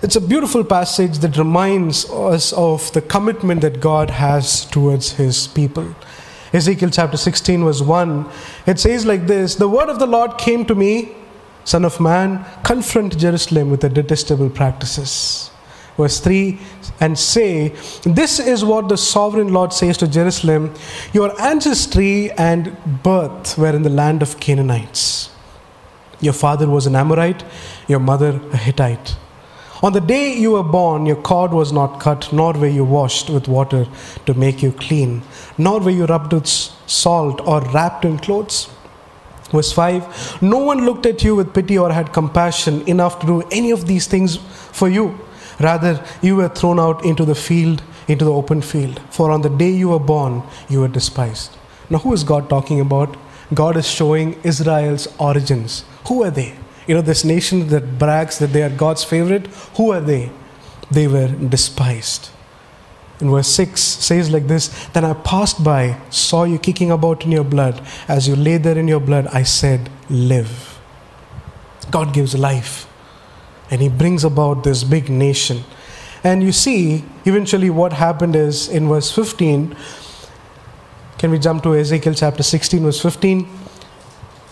It's 0.02 0.16
a 0.16 0.20
beautiful 0.20 0.64
passage 0.64 1.18
that 1.18 1.36
reminds 1.36 2.10
us 2.10 2.52
of 2.54 2.92
the 2.94 3.02
commitment 3.02 3.60
that 3.60 3.80
God 3.80 4.10
has 4.10 4.64
towards 4.64 5.12
his 5.12 5.46
people. 5.46 5.94
Ezekiel 6.52 6.90
chapter 6.90 7.16
16, 7.16 7.62
verse 7.62 7.82
1, 7.82 8.28
it 8.66 8.80
says 8.80 9.06
like 9.06 9.28
this 9.28 9.54
The 9.54 9.68
word 9.68 9.88
of 9.88 10.00
the 10.00 10.08
Lord 10.08 10.38
came 10.38 10.64
to 10.64 10.74
me 10.74 11.14
Son 11.68 11.84
of 11.84 12.00
man, 12.00 12.46
confront 12.64 13.18
Jerusalem 13.18 13.70
with 13.70 13.82
the 13.82 13.90
detestable 13.90 14.48
practices. 14.48 15.50
Verse 15.98 16.18
3 16.18 16.58
and 16.98 17.18
say, 17.18 17.74
This 18.04 18.40
is 18.40 18.64
what 18.64 18.88
the 18.88 18.96
sovereign 18.96 19.52
Lord 19.52 19.74
says 19.74 19.98
to 19.98 20.08
Jerusalem 20.08 20.72
Your 21.12 21.38
ancestry 21.38 22.30
and 22.32 22.74
birth 23.02 23.58
were 23.58 23.76
in 23.76 23.82
the 23.82 23.90
land 23.90 24.22
of 24.22 24.40
Canaanites. 24.40 25.28
Your 26.20 26.32
father 26.32 26.66
was 26.66 26.86
an 26.86 26.96
Amorite, 26.96 27.44
your 27.86 28.00
mother 28.00 28.40
a 28.54 28.56
Hittite. 28.56 29.16
On 29.82 29.92
the 29.92 30.00
day 30.00 30.34
you 30.38 30.52
were 30.52 30.62
born, 30.62 31.04
your 31.04 31.20
cord 31.20 31.52
was 31.52 31.70
not 31.70 32.00
cut, 32.00 32.32
nor 32.32 32.54
were 32.54 32.66
you 32.66 32.84
washed 32.84 33.28
with 33.28 33.46
water 33.46 33.86
to 34.24 34.32
make 34.32 34.62
you 34.62 34.72
clean, 34.72 35.20
nor 35.58 35.80
were 35.80 35.90
you 35.90 36.06
rubbed 36.06 36.32
with 36.32 36.46
salt 36.46 37.46
or 37.46 37.60
wrapped 37.72 38.06
in 38.06 38.18
clothes. 38.18 38.70
Verse 39.50 39.72
5 39.72 40.42
No 40.42 40.58
one 40.58 40.84
looked 40.84 41.06
at 41.06 41.24
you 41.24 41.36
with 41.36 41.54
pity 41.54 41.78
or 41.78 41.92
had 41.92 42.12
compassion 42.12 42.86
enough 42.88 43.18
to 43.20 43.26
do 43.26 43.42
any 43.50 43.70
of 43.70 43.86
these 43.86 44.06
things 44.06 44.36
for 44.36 44.88
you. 44.88 45.18
Rather, 45.60 46.04
you 46.22 46.36
were 46.36 46.48
thrown 46.48 46.78
out 46.78 47.04
into 47.04 47.24
the 47.24 47.34
field, 47.34 47.82
into 48.06 48.24
the 48.24 48.32
open 48.32 48.62
field. 48.62 49.00
For 49.10 49.30
on 49.30 49.42
the 49.42 49.48
day 49.48 49.70
you 49.70 49.88
were 49.88 49.98
born, 49.98 50.42
you 50.68 50.80
were 50.80 50.88
despised. 50.88 51.56
Now, 51.90 51.98
who 51.98 52.12
is 52.12 52.22
God 52.22 52.48
talking 52.48 52.80
about? 52.80 53.16
God 53.54 53.76
is 53.76 53.88
showing 53.88 54.38
Israel's 54.44 55.08
origins. 55.18 55.84
Who 56.06 56.22
are 56.22 56.30
they? 56.30 56.54
You 56.86 56.94
know, 56.94 57.00
this 57.02 57.24
nation 57.24 57.68
that 57.68 57.98
brags 57.98 58.38
that 58.38 58.48
they 58.48 58.62
are 58.62 58.70
God's 58.70 59.04
favorite, 59.04 59.46
who 59.76 59.90
are 59.90 60.00
they? 60.00 60.30
They 60.90 61.08
were 61.08 61.28
despised. 61.28 62.30
In 63.20 63.30
verse 63.30 63.48
6 63.48 63.80
says 63.80 64.30
like 64.30 64.46
this 64.46 64.68
Then 64.88 65.04
I 65.04 65.14
passed 65.14 65.62
by, 65.64 66.00
saw 66.10 66.44
you 66.44 66.58
kicking 66.58 66.90
about 66.90 67.24
in 67.24 67.32
your 67.32 67.44
blood. 67.44 67.84
As 68.06 68.28
you 68.28 68.36
lay 68.36 68.58
there 68.58 68.78
in 68.78 68.88
your 68.88 69.00
blood, 69.00 69.26
I 69.28 69.42
said, 69.42 69.90
Live. 70.08 70.78
God 71.90 72.12
gives 72.12 72.36
life 72.36 72.86
and 73.70 73.80
he 73.80 73.88
brings 73.88 74.24
about 74.24 74.64
this 74.64 74.84
big 74.84 75.08
nation. 75.08 75.62
And 76.24 76.42
you 76.42 76.52
see, 76.52 77.04
eventually, 77.24 77.70
what 77.70 77.92
happened 77.92 78.34
is 78.34 78.68
in 78.68 78.88
verse 78.88 79.10
15. 79.12 79.76
Can 81.18 81.30
we 81.30 81.38
jump 81.38 81.62
to 81.64 81.74
Ezekiel 81.74 82.14
chapter 82.14 82.42
16, 82.42 82.82
verse 82.82 83.00
15? 83.00 83.48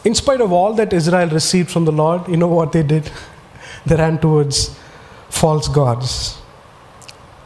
In 0.04 0.14
spite 0.14 0.40
of 0.40 0.52
all 0.52 0.74
that 0.74 0.92
Israel 0.92 1.28
received 1.28 1.70
from 1.70 1.84
the 1.84 1.92
Lord, 1.92 2.28
you 2.28 2.36
know 2.36 2.48
what 2.48 2.72
they 2.72 2.82
did? 2.82 3.10
They 3.86 3.94
ran 3.94 4.18
towards 4.18 4.76
false 5.28 5.68
gods. 5.68 6.38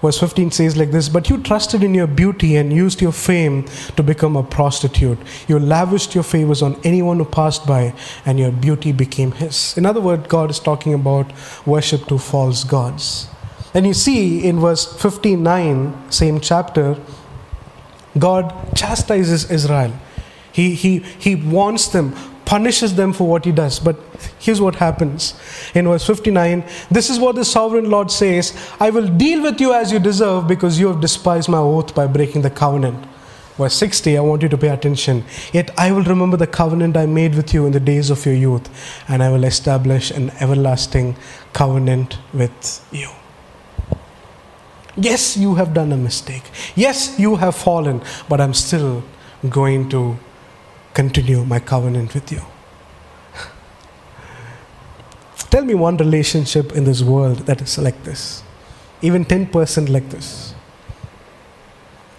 Verse 0.00 0.18
15 0.18 0.50
says 0.50 0.76
like 0.76 0.90
this 0.90 1.08
But 1.08 1.28
you 1.28 1.38
trusted 1.42 1.82
in 1.82 1.94
your 1.94 2.06
beauty 2.06 2.56
and 2.56 2.72
used 2.72 3.00
your 3.00 3.12
fame 3.12 3.64
to 3.96 4.02
become 4.02 4.36
a 4.36 4.42
prostitute. 4.42 5.18
You 5.46 5.58
lavished 5.58 6.14
your 6.14 6.24
favors 6.24 6.62
on 6.62 6.80
anyone 6.84 7.18
who 7.18 7.24
passed 7.24 7.66
by, 7.66 7.94
and 8.24 8.38
your 8.38 8.50
beauty 8.50 8.92
became 8.92 9.32
his. 9.32 9.76
In 9.76 9.84
other 9.84 10.00
words, 10.00 10.26
God 10.26 10.50
is 10.50 10.58
talking 10.58 10.94
about 10.94 11.32
worship 11.66 12.06
to 12.06 12.18
false 12.18 12.64
gods. 12.64 13.28
And 13.74 13.86
you 13.86 13.94
see 13.94 14.44
in 14.44 14.58
verse 14.58 14.84
59, 15.00 16.10
same 16.10 16.40
chapter, 16.40 16.98
God 18.18 18.74
chastises 18.74 19.50
Israel. 19.50 19.92
He, 20.52 20.74
he, 20.74 20.98
he 20.98 21.36
wants 21.36 21.88
them, 21.88 22.14
punishes 22.50 22.96
them 22.96 23.12
for 23.12 23.28
what 23.28 23.44
he 23.44 23.52
does. 23.52 23.78
But 23.78 23.96
here's 24.40 24.60
what 24.60 24.74
happens 24.74 25.34
in 25.72 25.86
verse 25.86 26.04
59 26.04 26.64
This 26.90 27.08
is 27.08 27.20
what 27.20 27.36
the 27.36 27.44
sovereign 27.44 27.88
Lord 27.88 28.10
says 28.10 28.52
I 28.80 28.90
will 28.90 29.06
deal 29.06 29.42
with 29.42 29.60
you 29.60 29.72
as 29.72 29.92
you 29.92 30.00
deserve 30.00 30.48
because 30.48 30.80
you 30.80 30.88
have 30.88 31.00
despised 31.00 31.48
my 31.48 31.58
oath 31.58 31.94
by 31.94 32.08
breaking 32.08 32.42
the 32.42 32.50
covenant. 32.50 33.06
Verse 33.56 33.74
60, 33.74 34.16
I 34.16 34.20
want 34.22 34.42
you 34.42 34.48
to 34.48 34.58
pay 34.58 34.68
attention. 34.68 35.22
Yet 35.52 35.70
I 35.78 35.92
will 35.92 36.02
remember 36.02 36.36
the 36.36 36.46
covenant 36.46 36.96
I 36.96 37.06
made 37.06 37.34
with 37.34 37.52
you 37.54 37.66
in 37.66 37.72
the 37.72 37.80
days 37.80 38.08
of 38.10 38.24
your 38.24 38.34
youth, 38.34 38.68
and 39.06 39.22
I 39.22 39.30
will 39.30 39.44
establish 39.44 40.10
an 40.10 40.30
everlasting 40.40 41.16
covenant 41.52 42.18
with 42.32 42.88
you. 42.90 43.10
Yes, 44.96 45.36
you 45.36 45.56
have 45.56 45.74
done 45.74 45.92
a 45.92 45.96
mistake. 45.96 46.50
Yes, 46.74 47.18
you 47.18 47.36
have 47.36 47.54
fallen, 47.54 48.02
but 48.30 48.40
I'm 48.40 48.54
still 48.54 49.04
going 49.48 49.88
to 49.90 50.18
continue 50.94 51.44
my 51.44 51.60
covenant 51.60 52.14
with 52.14 52.32
you. 52.32 52.42
Tell 55.50 55.64
me 55.64 55.74
one 55.74 55.96
relationship 55.96 56.72
in 56.72 56.84
this 56.84 57.02
world 57.02 57.38
that 57.46 57.60
is 57.60 57.76
like 57.78 58.04
this, 58.04 58.42
even 59.02 59.24
10% 59.24 59.88
like 59.88 60.08
this. 60.10 60.54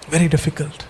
Very 0.10 0.28
difficult. 0.28 0.86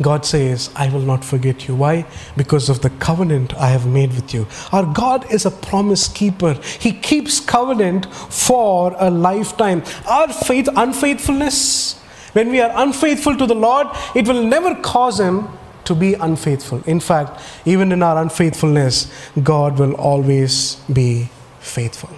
God 0.00 0.26
says, 0.26 0.70
I 0.74 0.88
will 0.88 1.02
not 1.02 1.24
forget 1.24 1.68
you. 1.68 1.76
Why? 1.76 2.06
Because 2.36 2.68
of 2.68 2.80
the 2.80 2.90
covenant 2.90 3.54
I 3.54 3.68
have 3.68 3.86
made 3.86 4.12
with 4.14 4.34
you. 4.34 4.48
Our 4.72 4.84
God 4.92 5.32
is 5.32 5.46
a 5.46 5.50
promise 5.50 6.08
keeper. 6.08 6.54
He 6.80 6.92
keeps 6.92 7.38
covenant 7.38 8.12
for 8.12 8.96
a 8.98 9.10
lifetime. 9.10 9.84
Our 10.08 10.32
faith, 10.32 10.68
unfaithfulness, 10.74 12.00
when 12.32 12.48
we 12.48 12.60
are 12.60 12.72
unfaithful 12.74 13.36
to 13.36 13.46
the 13.46 13.54
Lord, 13.54 13.86
it 14.16 14.26
will 14.26 14.42
never 14.42 14.74
cause 14.74 15.20
Him 15.20 15.48
to 15.84 15.94
be 15.94 16.14
unfaithful. 16.14 16.82
In 16.86 17.00
fact, 17.00 17.40
even 17.64 17.92
in 17.92 18.02
our 18.02 18.20
unfaithfulness, 18.20 19.12
God 19.42 19.78
will 19.78 19.94
always 19.94 20.76
be 20.92 21.28
faithful. 21.60 22.10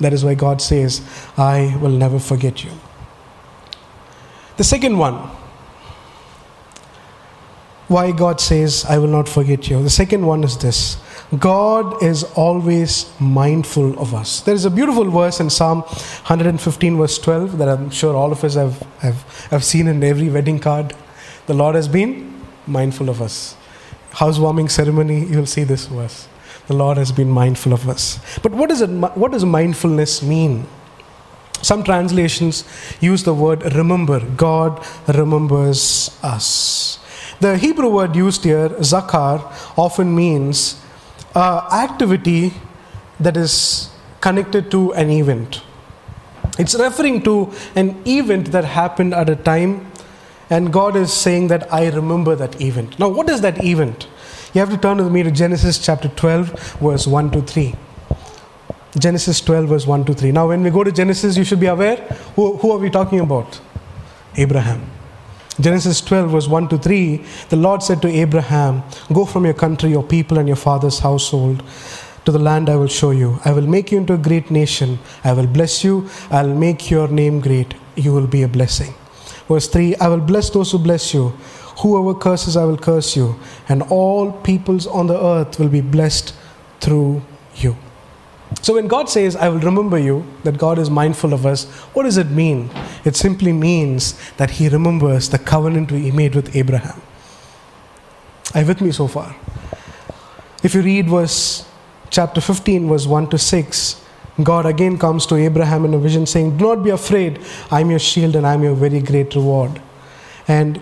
That 0.00 0.12
is 0.12 0.24
why 0.24 0.34
God 0.34 0.62
says, 0.62 1.00
I 1.36 1.76
will 1.80 1.90
never 1.90 2.18
forget 2.18 2.64
you. 2.64 2.70
The 4.56 4.64
second 4.64 4.98
one, 4.98 5.14
why 7.88 8.12
God 8.12 8.40
says, 8.40 8.84
I 8.84 8.98
will 8.98 9.08
not 9.08 9.28
forget 9.28 9.68
you. 9.70 9.82
The 9.82 9.90
second 9.90 10.24
one 10.26 10.44
is 10.44 10.58
this 10.58 10.98
God 11.38 12.02
is 12.02 12.24
always 12.34 13.10
mindful 13.20 13.98
of 13.98 14.14
us. 14.14 14.40
There 14.40 14.54
is 14.54 14.64
a 14.64 14.70
beautiful 14.70 15.10
verse 15.10 15.40
in 15.40 15.50
Psalm 15.50 15.80
115, 15.80 16.96
verse 16.96 17.18
12, 17.18 17.58
that 17.58 17.68
I'm 17.68 17.90
sure 17.90 18.14
all 18.14 18.32
of 18.32 18.44
us 18.44 18.54
have, 18.54 18.80
have, 19.00 19.22
have 19.50 19.64
seen 19.64 19.88
in 19.88 20.02
every 20.02 20.28
wedding 20.28 20.58
card. 20.58 20.94
The 21.46 21.54
Lord 21.54 21.74
has 21.74 21.88
been 21.88 22.37
mindful 22.68 23.08
of 23.08 23.20
us. 23.22 23.56
Housewarming 24.10 24.68
ceremony, 24.68 25.24
you'll 25.24 25.46
see 25.46 25.64
this 25.64 25.86
verse. 25.86 26.28
The 26.66 26.74
Lord 26.74 26.98
has 26.98 27.12
been 27.12 27.30
mindful 27.30 27.72
of 27.72 27.88
us. 27.88 28.18
But 28.42 28.52
what, 28.52 28.70
is 28.70 28.80
it, 28.80 28.88
what 28.90 29.32
does 29.32 29.44
mindfulness 29.44 30.22
mean? 30.22 30.66
Some 31.62 31.82
translations 31.82 32.64
use 33.00 33.24
the 33.24 33.34
word 33.34 33.74
remember. 33.74 34.20
God 34.20 34.84
remembers 35.08 36.16
us. 36.22 36.98
The 37.40 37.56
Hebrew 37.56 37.88
word 37.88 38.14
used 38.16 38.44
here, 38.44 38.68
zakar, 38.80 39.40
often 39.76 40.14
means 40.14 40.80
uh, 41.34 41.68
activity 41.72 42.52
that 43.20 43.36
is 43.36 43.90
connected 44.20 44.70
to 44.70 44.92
an 44.94 45.10
event. 45.10 45.62
It's 46.58 46.74
referring 46.74 47.22
to 47.22 47.52
an 47.76 48.02
event 48.06 48.50
that 48.52 48.64
happened 48.64 49.14
at 49.14 49.28
a 49.30 49.36
time 49.36 49.90
and 50.50 50.72
God 50.72 50.96
is 50.96 51.12
saying 51.12 51.48
that 51.48 51.72
I 51.72 51.88
remember 51.88 52.34
that 52.34 52.60
event. 52.60 52.98
Now, 52.98 53.08
what 53.08 53.28
is 53.28 53.40
that 53.42 53.62
event? 53.64 54.08
You 54.54 54.60
have 54.60 54.70
to 54.70 54.78
turn 54.78 54.98
with 54.98 55.12
me 55.12 55.22
to 55.22 55.30
Genesis 55.30 55.78
chapter 55.78 56.08
12, 56.08 56.78
verse 56.80 57.06
1 57.06 57.30
to 57.32 57.42
3. 57.42 57.74
Genesis 58.98 59.40
12, 59.42 59.68
verse 59.68 59.86
1 59.86 60.04
to 60.06 60.14
3. 60.14 60.32
Now, 60.32 60.48
when 60.48 60.62
we 60.62 60.70
go 60.70 60.82
to 60.82 60.90
Genesis, 60.90 61.36
you 61.36 61.44
should 61.44 61.60
be 61.60 61.66
aware 61.66 61.96
who, 62.34 62.56
who 62.56 62.72
are 62.72 62.78
we 62.78 62.88
talking 62.88 63.20
about? 63.20 63.60
Abraham. 64.36 64.90
Genesis 65.60 66.00
12, 66.00 66.30
verse 66.30 66.48
1 66.48 66.68
to 66.68 66.78
3, 66.78 67.16
the 67.48 67.56
Lord 67.56 67.82
said 67.82 68.00
to 68.02 68.08
Abraham, 68.08 68.82
Go 69.12 69.24
from 69.24 69.44
your 69.44 69.54
country, 69.54 69.90
your 69.90 70.04
people, 70.04 70.38
and 70.38 70.46
your 70.46 70.56
father's 70.56 71.00
household 71.00 71.62
to 72.24 72.32
the 72.32 72.38
land 72.38 72.68
I 72.68 72.76
will 72.76 72.88
show 72.88 73.10
you. 73.10 73.40
I 73.44 73.52
will 73.52 73.66
make 73.66 73.90
you 73.90 73.98
into 73.98 74.14
a 74.14 74.18
great 74.18 74.50
nation. 74.50 74.98
I 75.24 75.32
will 75.32 75.46
bless 75.46 75.82
you. 75.82 76.08
I'll 76.30 76.54
make 76.54 76.90
your 76.90 77.08
name 77.08 77.40
great. 77.40 77.74
You 77.96 78.12
will 78.12 78.26
be 78.26 78.42
a 78.42 78.48
blessing. 78.48 78.94
Verse 79.48 79.66
3 79.68 79.96
I 79.96 80.08
will 80.08 80.20
bless 80.20 80.50
those 80.50 80.70
who 80.70 80.78
bless 80.78 81.12
you. 81.14 81.30
Whoever 81.80 82.18
curses, 82.18 82.56
I 82.56 82.64
will 82.64 82.76
curse 82.76 83.16
you. 83.16 83.38
And 83.68 83.82
all 83.82 84.32
peoples 84.32 84.86
on 84.86 85.06
the 85.06 85.20
earth 85.20 85.58
will 85.58 85.68
be 85.68 85.80
blessed 85.80 86.34
through 86.80 87.22
you. 87.54 87.76
So 88.62 88.74
when 88.74 88.88
God 88.88 89.08
says, 89.08 89.36
I 89.36 89.48
will 89.48 89.60
remember 89.60 89.98
you, 89.98 90.26
that 90.42 90.58
God 90.58 90.78
is 90.78 90.90
mindful 90.90 91.32
of 91.32 91.46
us, 91.46 91.66
what 91.94 92.04
does 92.04 92.16
it 92.16 92.30
mean? 92.30 92.70
It 93.04 93.14
simply 93.14 93.52
means 93.52 94.18
that 94.38 94.50
He 94.50 94.68
remembers 94.68 95.28
the 95.28 95.38
covenant 95.38 95.92
we 95.92 96.10
made 96.10 96.34
with 96.34 96.56
Abraham. 96.56 97.00
Are 98.54 98.62
you 98.62 98.66
with 98.66 98.80
me 98.80 98.90
so 98.90 99.06
far? 99.06 99.36
If 100.62 100.74
you 100.74 100.82
read 100.82 101.08
verse 101.08 101.68
chapter 102.10 102.40
15, 102.40 102.88
verse 102.88 103.06
1 103.06 103.30
to 103.30 103.38
6, 103.38 104.04
God 104.42 104.66
again 104.66 104.98
comes 104.98 105.26
to 105.26 105.36
Abraham 105.36 105.84
in 105.84 105.94
a 105.94 105.98
vision 105.98 106.26
saying, 106.26 106.58
Do 106.58 106.74
not 106.74 106.84
be 106.84 106.90
afraid, 106.90 107.40
I'm 107.70 107.90
your 107.90 107.98
shield 107.98 108.36
and 108.36 108.46
I'm 108.46 108.62
your 108.62 108.74
very 108.74 109.00
great 109.00 109.34
reward. 109.34 109.80
And 110.46 110.80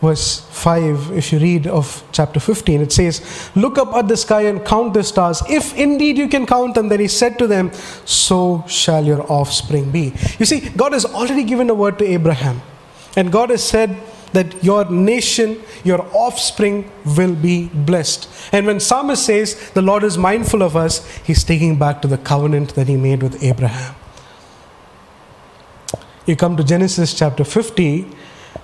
verse 0.00 0.40
5, 0.50 1.12
if 1.12 1.32
you 1.32 1.38
read 1.38 1.66
of 1.66 2.02
chapter 2.12 2.40
15, 2.40 2.82
it 2.82 2.92
says, 2.92 3.50
Look 3.54 3.78
up 3.78 3.94
at 3.94 4.08
the 4.08 4.16
sky 4.16 4.42
and 4.42 4.64
count 4.64 4.94
the 4.94 5.02
stars, 5.02 5.42
if 5.48 5.74
indeed 5.76 6.18
you 6.18 6.28
can 6.28 6.46
count 6.46 6.74
them. 6.74 6.88
Then 6.88 7.00
he 7.00 7.08
said 7.08 7.38
to 7.38 7.46
them, 7.46 7.72
So 8.04 8.64
shall 8.68 9.04
your 9.04 9.30
offspring 9.32 9.90
be. 9.90 10.12
You 10.38 10.46
see, 10.46 10.68
God 10.70 10.92
has 10.92 11.04
already 11.04 11.44
given 11.44 11.70
a 11.70 11.74
word 11.74 11.98
to 11.98 12.04
Abraham. 12.04 12.60
And 13.16 13.32
God 13.32 13.50
has 13.50 13.66
said, 13.66 13.96
that 14.32 14.62
your 14.62 14.88
nation, 14.90 15.60
your 15.84 16.06
offspring 16.14 16.90
will 17.04 17.34
be 17.34 17.68
blessed. 17.68 18.28
And 18.52 18.66
when 18.66 18.80
Psalmist 18.80 19.24
says 19.24 19.70
the 19.70 19.82
Lord 19.82 20.04
is 20.04 20.16
mindful 20.16 20.62
of 20.62 20.76
us, 20.76 21.04
he's 21.18 21.44
taking 21.44 21.78
back 21.78 22.02
to 22.02 22.08
the 22.08 22.18
covenant 22.18 22.74
that 22.74 22.88
he 22.88 22.96
made 22.96 23.22
with 23.22 23.42
Abraham. 23.42 23.94
You 26.26 26.36
come 26.36 26.56
to 26.56 26.64
Genesis 26.64 27.14
chapter 27.14 27.44
50, 27.44 28.06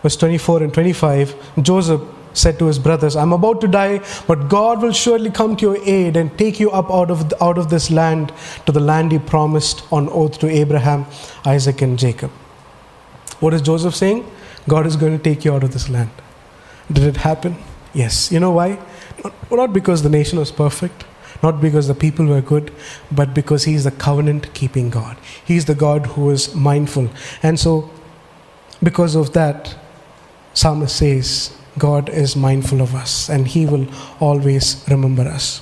verse 0.03 0.17
24 0.17 0.63
and 0.63 0.75
25. 0.75 1.63
Joseph 1.63 2.03
said 2.33 2.59
to 2.59 2.67
his 2.67 2.79
brothers, 2.79 3.17
I'm 3.17 3.33
about 3.33 3.61
to 3.63 3.69
die, 3.69 4.01
but 4.27 4.49
God 4.49 4.83
will 4.83 4.93
surely 4.93 5.31
come 5.31 5.57
to 5.57 5.63
your 5.73 5.79
aid 5.85 6.17
and 6.17 6.37
take 6.39 6.61
you 6.61 6.71
up 6.71 6.91
out 6.91 7.11
of, 7.11 7.33
out 7.41 7.59
of 7.59 7.71
this 7.71 7.91
land 7.91 8.33
to 8.67 8.73
the 8.73 8.81
land 8.81 9.13
he 9.13 9.19
promised 9.19 9.91
on 9.91 10.09
oath 10.11 10.39
to 10.41 10.49
Abraham, 10.49 11.07
Isaac, 11.45 11.83
and 11.83 11.99
Jacob. 11.99 12.31
What 13.41 13.55
is 13.55 13.63
Joseph 13.63 13.95
saying? 13.95 14.31
God 14.69 14.87
is 14.87 14.97
going 14.97 15.17
to 15.17 15.23
take 15.23 15.45
you 15.45 15.55
out 15.55 15.63
of 15.63 15.73
this 15.73 15.89
land. 15.89 16.11
Did 16.93 17.05
it 17.05 17.17
happen? 17.19 17.57
Yes. 17.95 18.31
You 18.31 18.41
know 18.41 18.53
why? 18.53 18.79
Not 19.51 19.73
because 19.73 20.03
the 20.03 20.09
nation 20.09 20.39
was 20.39 20.53
perfect, 20.53 21.05
not 21.43 21.61
because 21.61 21.89
the 21.89 21.95
people 21.95 22.27
were 22.27 22.41
good, 22.41 22.73
but 23.11 23.35
because 23.35 23.65
He 23.65 23.75
is 23.75 23.85
the 23.85 23.91
covenant 23.91 24.53
keeping 24.55 24.91
God. 24.91 25.17
He 25.45 25.57
is 25.57 25.65
the 25.65 25.75
God 25.75 26.07
who 26.07 26.31
is 26.31 26.55
mindful. 26.55 27.11
And 27.43 27.59
so, 27.59 27.91
because 28.83 29.15
of 29.15 29.33
that, 29.33 29.77
Psalmist 30.55 30.97
says, 30.97 31.57
God 31.79 32.09
is 32.09 32.37
mindful 32.37 32.81
of 32.81 32.95
us 32.95 33.29
and 33.29 33.47
He 33.47 33.67
will 33.67 33.87
always 34.21 34.85
remember 34.89 35.23
us. 35.23 35.61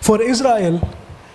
For 0.00 0.20
Israel, 0.20 0.80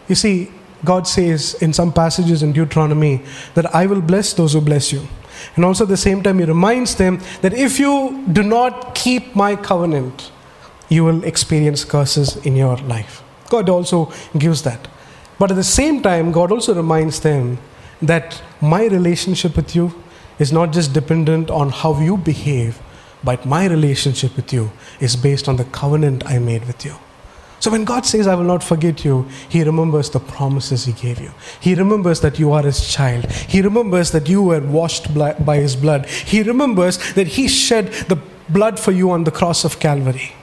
you 0.07 0.15
see, 0.15 0.51
God 0.83 1.07
says 1.07 1.55
in 1.55 1.73
some 1.73 1.91
passages 1.91 2.43
in 2.43 2.53
Deuteronomy 2.53 3.21
that 3.55 3.73
I 3.73 3.85
will 3.85 4.01
bless 4.01 4.33
those 4.33 4.53
who 4.53 4.61
bless 4.61 4.91
you. 4.91 5.07
And 5.55 5.65
also 5.65 5.83
at 5.83 5.89
the 5.89 5.97
same 5.97 6.23
time, 6.23 6.39
He 6.39 6.45
reminds 6.45 6.95
them 6.95 7.19
that 7.41 7.53
if 7.53 7.79
you 7.79 8.23
do 8.31 8.43
not 8.43 8.95
keep 8.95 9.35
my 9.35 9.55
covenant, 9.55 10.31
you 10.89 11.03
will 11.03 11.23
experience 11.23 11.83
curses 11.83 12.37
in 12.45 12.55
your 12.55 12.77
life. 12.77 13.23
God 13.49 13.69
also 13.69 14.11
gives 14.37 14.63
that. 14.63 14.87
But 15.39 15.51
at 15.51 15.55
the 15.55 15.63
same 15.63 16.01
time, 16.01 16.31
God 16.31 16.51
also 16.51 16.73
reminds 16.73 17.19
them 17.19 17.59
that 18.01 18.41
my 18.61 18.85
relationship 18.85 19.55
with 19.55 19.75
you 19.75 19.93
is 20.39 20.51
not 20.51 20.71
just 20.71 20.93
dependent 20.93 21.49
on 21.49 21.69
how 21.69 21.99
you 21.99 22.17
behave, 22.17 22.79
but 23.23 23.45
my 23.45 23.67
relationship 23.67 24.35
with 24.35 24.53
you 24.53 24.71
is 24.99 25.15
based 25.15 25.47
on 25.47 25.57
the 25.57 25.65
covenant 25.65 26.25
I 26.25 26.39
made 26.39 26.65
with 26.65 26.85
you. 26.85 26.95
So 27.59 27.71
when 27.71 27.85
God 27.85 28.05
says, 28.05 28.27
I 28.27 28.35
will 28.35 28.43
not 28.43 28.63
forget 28.63 29.03
you, 29.03 29.27
He 29.49 29.63
remembers 29.63 30.09
the 30.09 30.19
promises 30.19 30.85
He 30.85 30.93
gave 30.93 31.19
you. 31.19 31.31
He 31.59 31.73
remembers 31.73 32.21
that 32.21 32.37
you 32.39 32.51
are 32.51 32.63
His 32.63 32.87
child. 32.87 33.25
He 33.31 33.61
remembers 33.61 34.11
that 34.11 34.29
you 34.29 34.43
were 34.43 34.61
washed 34.61 35.13
by 35.13 35.57
His 35.57 35.75
blood. 35.75 36.05
He 36.05 36.43
remembers 36.43 37.13
that 37.13 37.27
He 37.27 37.47
shed 37.47 37.91
the 38.09 38.19
blood 38.49 38.79
for 38.79 38.91
you 38.91 39.11
on 39.11 39.23
the 39.23 39.31
cross 39.31 39.65
of 39.65 39.79
Calvary. 39.79 40.33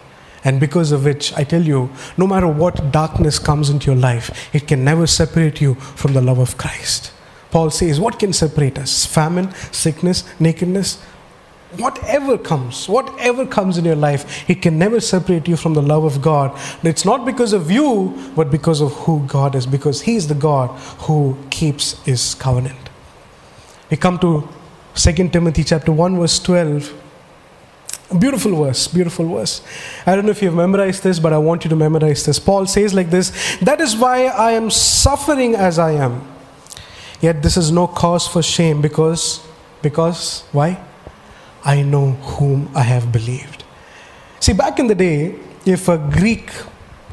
And 0.45 0.61
because 0.61 0.93
of 0.93 1.05
which, 1.05 1.33
I 1.35 1.45
tell 1.45 1.63
you, 1.63 1.91
no 2.19 2.27
matter 2.27 2.47
what 2.47 2.93
darkness 2.93 3.39
comes 3.39 3.71
into 3.71 3.87
your 3.91 4.01
life, 4.01 4.55
it 4.55 4.69
can 4.69 4.85
never 4.85 5.07
separate 5.07 5.61
you 5.61 5.75
from 5.75 6.13
the 6.13 6.21
love 6.21 6.39
of 6.39 6.59
Christ. 6.59 7.13
Paul 7.51 7.71
says, 7.71 8.01
What 8.01 8.19
can 8.19 8.33
separate 8.33 8.79
us? 8.79 9.07
Famine, 9.07 9.55
sickness, 9.73 10.25
nakedness? 10.41 11.03
Whatever 11.79 12.39
comes, 12.39 12.89
whatever 12.89 13.47
comes 13.47 13.79
in 13.79 13.85
your 13.85 13.97
life, 13.97 14.49
it 14.49 14.63
can 14.63 14.79
never 14.79 15.01
separate 15.01 15.49
you 15.49 15.57
from 15.57 15.75
the 15.75 15.83
love 15.83 16.05
of 16.05 16.21
God. 16.23 16.59
It's 16.83 17.05
not 17.05 17.25
because 17.25 17.53
of 17.53 17.71
you, 17.71 18.15
but 18.37 18.51
because 18.51 18.81
of 18.81 18.93
who 18.93 19.27
God 19.27 19.55
is, 19.55 19.67
because 19.67 20.03
He 20.03 20.17
is 20.17 20.29
the 20.29 20.35
God 20.35 20.69
who 21.03 21.37
keeps 21.51 22.03
His 22.05 22.35
covenant. 22.35 22.91
We 23.91 23.97
come 23.97 24.19
to 24.21 24.49
2 24.95 25.29
Timothy 25.29 25.65
chapter 25.65 25.93
1, 25.93 26.17
verse 26.19 26.39
12. 26.39 26.93
A 28.11 28.19
beautiful 28.19 28.65
verse, 28.65 28.87
beautiful 28.87 29.29
verse. 29.29 29.63
I 30.07 30.15
don't 30.15 30.25
know 30.25 30.31
if 30.31 30.43
you've 30.43 30.55
memorized 30.55 31.03
this, 31.03 31.19
but 31.19 31.33
I 31.33 31.39
want 31.39 31.65
you 31.65 31.71
to 31.71 31.77
memorize 31.77 32.25
this. 32.25 32.39
Paul 32.39 32.67
says 32.67 32.95
like 32.95 33.11
this 33.11 33.57
That 33.61 33.81
is 33.81 33.97
why 33.97 34.27
I 34.27 34.53
am 34.53 34.71
suffering 34.71 35.55
as 35.55 35.79
I 35.79 35.93
am. 35.93 36.27
Yet 37.21 37.43
this 37.43 37.57
is 37.57 37.73
no 37.73 37.87
cause 37.87 38.29
for 38.29 38.43
shame 38.43 38.83
because, 38.83 39.41
because, 39.81 40.43
why? 40.53 40.79
I 41.65 41.83
know 41.83 42.13
whom 42.13 42.71
I 42.75 42.83
have 42.83 43.11
believed. 43.11 43.65
See, 44.41 44.53
back 44.53 44.79
in 44.79 44.87
the 44.87 44.95
day, 44.95 45.37
if 45.65 45.89
a 45.89 45.97
Greek, 45.97 46.51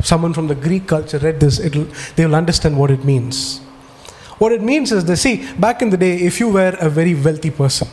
someone 0.04 0.34
from 0.34 0.48
the 0.48 0.56
Greek 0.56 0.88
culture 0.88 1.18
read 1.20 1.40
this, 1.40 1.58
they 2.16 2.26
will 2.26 2.36
understand 2.36 2.78
what 2.78 2.92
it 2.92 3.06
means. 3.06 3.60
What 4.38 4.52
it 4.52 4.62
means 4.62 4.92
is 4.92 5.06
they 5.06 5.16
see, 5.16 5.48
back 5.54 5.82
in 5.82 5.92
the 5.92 5.98
day, 5.98 6.18
if 6.18 6.40
you 6.40 6.50
were 6.50 6.76
a 6.80 6.90
very 6.90 7.16
wealthy 7.16 7.52
person, 7.52 7.88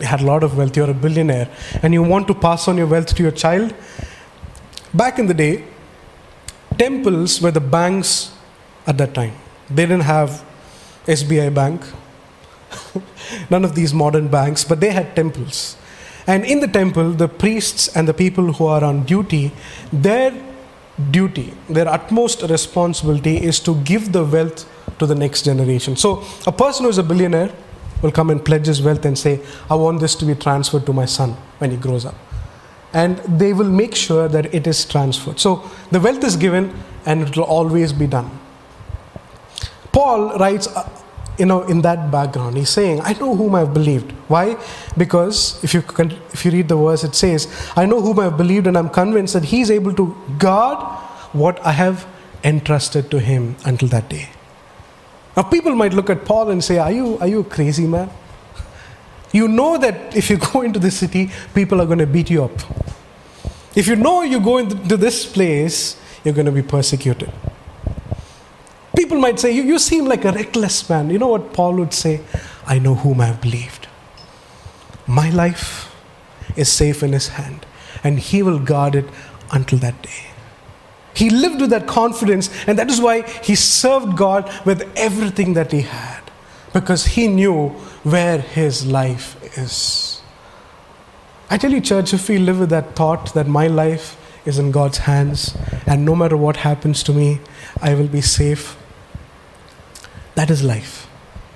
you 0.00 0.06
had 0.06 0.20
a 0.20 0.24
lot 0.24 0.42
of 0.42 0.56
wealth, 0.56 0.76
you're 0.76 0.90
a 0.90 0.94
billionaire, 0.94 1.48
and 1.82 1.92
you 1.92 2.02
want 2.02 2.26
to 2.28 2.34
pass 2.34 2.66
on 2.66 2.76
your 2.76 2.86
wealth 2.86 3.14
to 3.14 3.22
your 3.22 3.32
child, 3.32 3.74
back 4.94 5.18
in 5.18 5.26
the 5.26 5.34
day, 5.34 5.64
temples 6.78 7.40
were 7.40 7.50
the 7.50 7.60
banks 7.60 8.32
at 8.86 8.98
that 8.98 9.14
time. 9.14 9.34
They 9.68 9.84
didn't 9.84 10.02
have 10.04 10.44
SBI 11.06 11.54
Bank, 11.54 11.82
none 13.50 13.64
of 13.64 13.74
these 13.74 13.92
modern 13.92 14.28
banks, 14.28 14.64
but 14.64 14.80
they 14.80 14.90
had 14.90 15.14
temples. 15.14 15.76
And 16.30 16.44
in 16.44 16.60
the 16.60 16.68
temple, 16.68 17.10
the 17.10 17.26
priests 17.26 17.88
and 17.96 18.06
the 18.06 18.14
people 18.14 18.52
who 18.52 18.66
are 18.66 18.84
on 18.84 19.02
duty, 19.04 19.50
their 19.92 20.32
duty, 21.10 21.52
their 21.68 21.88
utmost 21.88 22.42
responsibility 22.42 23.36
is 23.36 23.58
to 23.60 23.74
give 23.82 24.12
the 24.12 24.24
wealth 24.24 24.64
to 25.00 25.06
the 25.06 25.16
next 25.16 25.42
generation. 25.42 25.96
So, 25.96 26.22
a 26.46 26.52
person 26.52 26.84
who 26.84 26.90
is 26.90 26.98
a 26.98 27.02
billionaire 27.02 27.52
will 28.00 28.12
come 28.12 28.30
and 28.30 28.44
pledge 28.44 28.66
his 28.66 28.80
wealth 28.80 29.04
and 29.04 29.18
say, 29.18 29.40
I 29.68 29.74
want 29.74 29.98
this 29.98 30.14
to 30.16 30.24
be 30.24 30.36
transferred 30.36 30.86
to 30.86 30.92
my 30.92 31.04
son 31.04 31.32
when 31.58 31.72
he 31.72 31.76
grows 31.76 32.04
up. 32.04 32.14
And 32.92 33.18
they 33.40 33.52
will 33.52 33.72
make 33.82 33.96
sure 33.96 34.28
that 34.28 34.54
it 34.54 34.68
is 34.68 34.84
transferred. 34.84 35.40
So, 35.40 35.68
the 35.90 35.98
wealth 35.98 36.22
is 36.22 36.36
given 36.36 36.72
and 37.06 37.22
it 37.22 37.36
will 37.36 37.50
always 37.58 37.92
be 37.92 38.06
done. 38.06 38.30
Paul 39.90 40.38
writes 40.38 40.68
you 41.40 41.46
know, 41.46 41.62
in 41.62 41.80
that 41.80 42.10
background. 42.10 42.58
He's 42.58 42.68
saying, 42.68 43.00
I 43.00 43.14
know 43.14 43.34
whom 43.34 43.54
I've 43.54 43.72
believed. 43.72 44.12
Why? 44.28 44.58
Because 44.96 45.62
if 45.64 45.72
you, 45.72 45.82
if 46.32 46.44
you 46.44 46.50
read 46.50 46.68
the 46.68 46.76
verse, 46.76 47.02
it 47.02 47.14
says, 47.14 47.48
I 47.74 47.86
know 47.86 48.02
whom 48.02 48.20
I've 48.20 48.36
believed, 48.36 48.66
and 48.66 48.76
I'm 48.76 48.90
convinced 48.90 49.32
that 49.32 49.44
He's 49.44 49.70
able 49.70 49.94
to 49.94 50.14
guard 50.38 50.78
what 51.32 51.58
I 51.64 51.72
have 51.72 52.06
entrusted 52.44 53.10
to 53.10 53.18
Him 53.18 53.56
until 53.64 53.88
that 53.88 54.10
day. 54.10 54.28
Now, 55.34 55.44
people 55.44 55.74
might 55.74 55.94
look 55.94 56.10
at 56.10 56.26
Paul 56.26 56.50
and 56.50 56.62
say, 56.62 56.76
Are 56.76 56.92
you, 56.92 57.18
are 57.18 57.26
you 57.26 57.40
a 57.40 57.44
crazy 57.44 57.86
man? 57.86 58.10
You 59.32 59.48
know 59.48 59.78
that 59.78 60.14
if 60.14 60.28
you 60.28 60.36
go 60.52 60.60
into 60.60 60.78
the 60.78 60.90
city, 60.90 61.30
people 61.54 61.80
are 61.80 61.86
going 61.86 62.00
to 62.00 62.06
beat 62.06 62.28
you 62.28 62.44
up. 62.44 62.52
If 63.74 63.86
you 63.86 63.96
know 63.96 64.22
you 64.22 64.40
go 64.40 64.58
into 64.58 64.98
this 64.98 65.24
place, 65.24 65.98
you're 66.22 66.34
going 66.34 66.46
to 66.46 66.52
be 66.52 66.62
persecuted. 66.62 67.32
People 69.10 69.22
might 69.22 69.40
say, 69.40 69.50
you, 69.50 69.64
you 69.64 69.80
seem 69.80 70.04
like 70.04 70.24
a 70.24 70.30
reckless 70.30 70.88
man. 70.88 71.10
You 71.10 71.18
know 71.18 71.26
what 71.26 71.52
Paul 71.52 71.74
would 71.78 71.92
say? 71.92 72.20
I 72.64 72.78
know 72.78 72.94
whom 72.94 73.20
I 73.20 73.24
have 73.24 73.40
believed. 73.40 73.88
My 75.08 75.30
life 75.30 75.92
is 76.54 76.70
safe 76.70 77.02
in 77.02 77.12
his 77.12 77.26
hand, 77.26 77.66
and 78.04 78.20
he 78.20 78.44
will 78.44 78.60
guard 78.60 78.94
it 78.94 79.06
until 79.50 79.80
that 79.80 80.00
day. 80.00 80.30
He 81.12 81.28
lived 81.28 81.60
with 81.60 81.70
that 81.70 81.88
confidence, 81.88 82.50
and 82.68 82.78
that 82.78 82.88
is 82.88 83.00
why 83.00 83.22
he 83.42 83.56
served 83.56 84.16
God 84.16 84.48
with 84.64 84.88
everything 84.94 85.54
that 85.54 85.72
he 85.72 85.80
had, 85.80 86.22
because 86.72 87.04
he 87.04 87.26
knew 87.26 87.70
where 88.04 88.38
his 88.38 88.86
life 88.86 89.58
is. 89.58 90.22
I 91.50 91.58
tell 91.58 91.72
you, 91.72 91.80
church, 91.80 92.14
if 92.14 92.28
we 92.28 92.38
live 92.38 92.60
with 92.60 92.70
that 92.70 92.94
thought 92.94 93.34
that 93.34 93.48
my 93.48 93.66
life 93.66 94.16
is 94.46 94.60
in 94.60 94.70
God's 94.70 94.98
hands, 94.98 95.56
and 95.84 96.04
no 96.04 96.14
matter 96.14 96.36
what 96.36 96.58
happens 96.58 97.02
to 97.02 97.12
me, 97.12 97.40
I 97.82 97.94
will 97.94 98.06
be 98.06 98.20
safe, 98.20 98.76
that 100.40 100.50
is 100.50 100.62
life. 100.64 101.06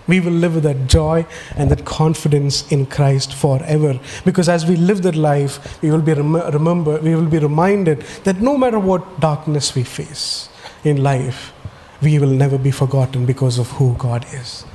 We 0.06 0.20
will 0.20 0.32
live 0.32 0.56
with 0.56 0.64
that 0.64 0.86
joy 0.86 1.24
and 1.56 1.70
that 1.70 1.86
confidence 1.86 2.70
in 2.70 2.84
Christ 2.84 3.32
forever. 3.32 3.98
Because 4.26 4.46
as 4.46 4.66
we 4.66 4.76
live 4.76 5.00
that 5.04 5.16
life, 5.16 5.80
we 5.80 5.90
will 5.90 6.02
be 6.02 6.12
rem- 6.12 6.50
remember, 6.58 6.98
we 7.00 7.14
will 7.14 7.30
be 7.36 7.38
reminded 7.38 8.02
that 8.24 8.42
no 8.42 8.58
matter 8.58 8.78
what 8.78 9.20
darkness 9.20 9.74
we 9.74 9.84
face 9.84 10.50
in 10.84 11.02
life, 11.02 11.54
we 12.02 12.18
will 12.18 12.36
never 12.44 12.58
be 12.58 12.70
forgotten 12.70 13.24
because 13.24 13.58
of 13.58 13.70
who 13.70 13.94
God 13.96 14.26
is. 14.34 14.66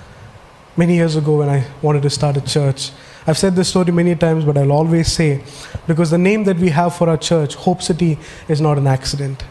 Many 0.75 0.95
years 0.95 1.15
ago, 1.15 1.37
when 1.37 1.49
I 1.49 1.67
wanted 1.83 2.01
to 2.01 2.09
start 2.09 2.35
a 2.37 2.41
church, 2.41 2.89
I've 3.27 3.37
said 3.37 3.55
this 3.55 3.69
story 3.69 3.91
many 3.91 4.15
times, 4.15 4.43
but 4.43 4.57
I'll 4.57 4.71
always 4.71 5.11
say, 5.11 5.43
because 5.85 6.09
the 6.09 6.17
name 6.17 6.45
that 6.45 6.57
we 6.57 6.69
have 6.69 6.95
for 6.95 7.09
our 7.09 7.17
church, 7.17 7.53
Hope 7.53 7.83
City, 7.83 8.17
is 8.47 8.59
not 8.59 8.79
an 8.79 8.87
accident. 8.87 9.43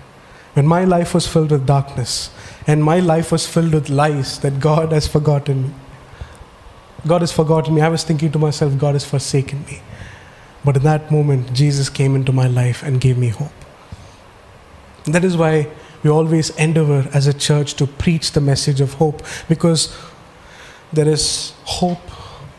When 0.54 0.66
my 0.66 0.84
life 0.84 1.14
was 1.14 1.28
filled 1.28 1.52
with 1.52 1.64
darkness, 1.64 2.30
and 2.66 2.82
my 2.84 3.00
life 3.00 3.32
was 3.32 3.46
filled 3.46 3.72
with 3.72 3.88
lies 3.88 4.40
that 4.40 4.60
God 4.60 4.92
has 4.92 5.06
forgotten 5.06 5.62
me. 5.68 5.74
God 7.06 7.20
has 7.20 7.32
forgotten 7.32 7.74
me. 7.74 7.80
I 7.80 7.88
was 7.88 8.04
thinking 8.04 8.32
to 8.32 8.38
myself, 8.38 8.76
God 8.76 8.94
has 8.94 9.04
forsaken 9.04 9.64
me. 9.66 9.80
But 10.64 10.76
in 10.76 10.82
that 10.82 11.10
moment, 11.10 11.52
Jesus 11.54 11.88
came 11.88 12.14
into 12.14 12.32
my 12.32 12.46
life 12.48 12.82
and 12.82 13.00
gave 13.00 13.16
me 13.16 13.28
hope. 13.28 13.52
That 15.04 15.24
is 15.24 15.36
why 15.36 15.68
we 16.02 16.10
always 16.10 16.50
endeavor 16.56 17.08
as 17.14 17.26
a 17.26 17.32
church 17.32 17.74
to 17.74 17.86
preach 17.86 18.32
the 18.32 18.40
message 18.40 18.80
of 18.80 18.94
hope 18.94 19.22
because 19.48 19.96
there 20.92 21.08
is 21.08 21.52
hope 21.64 22.10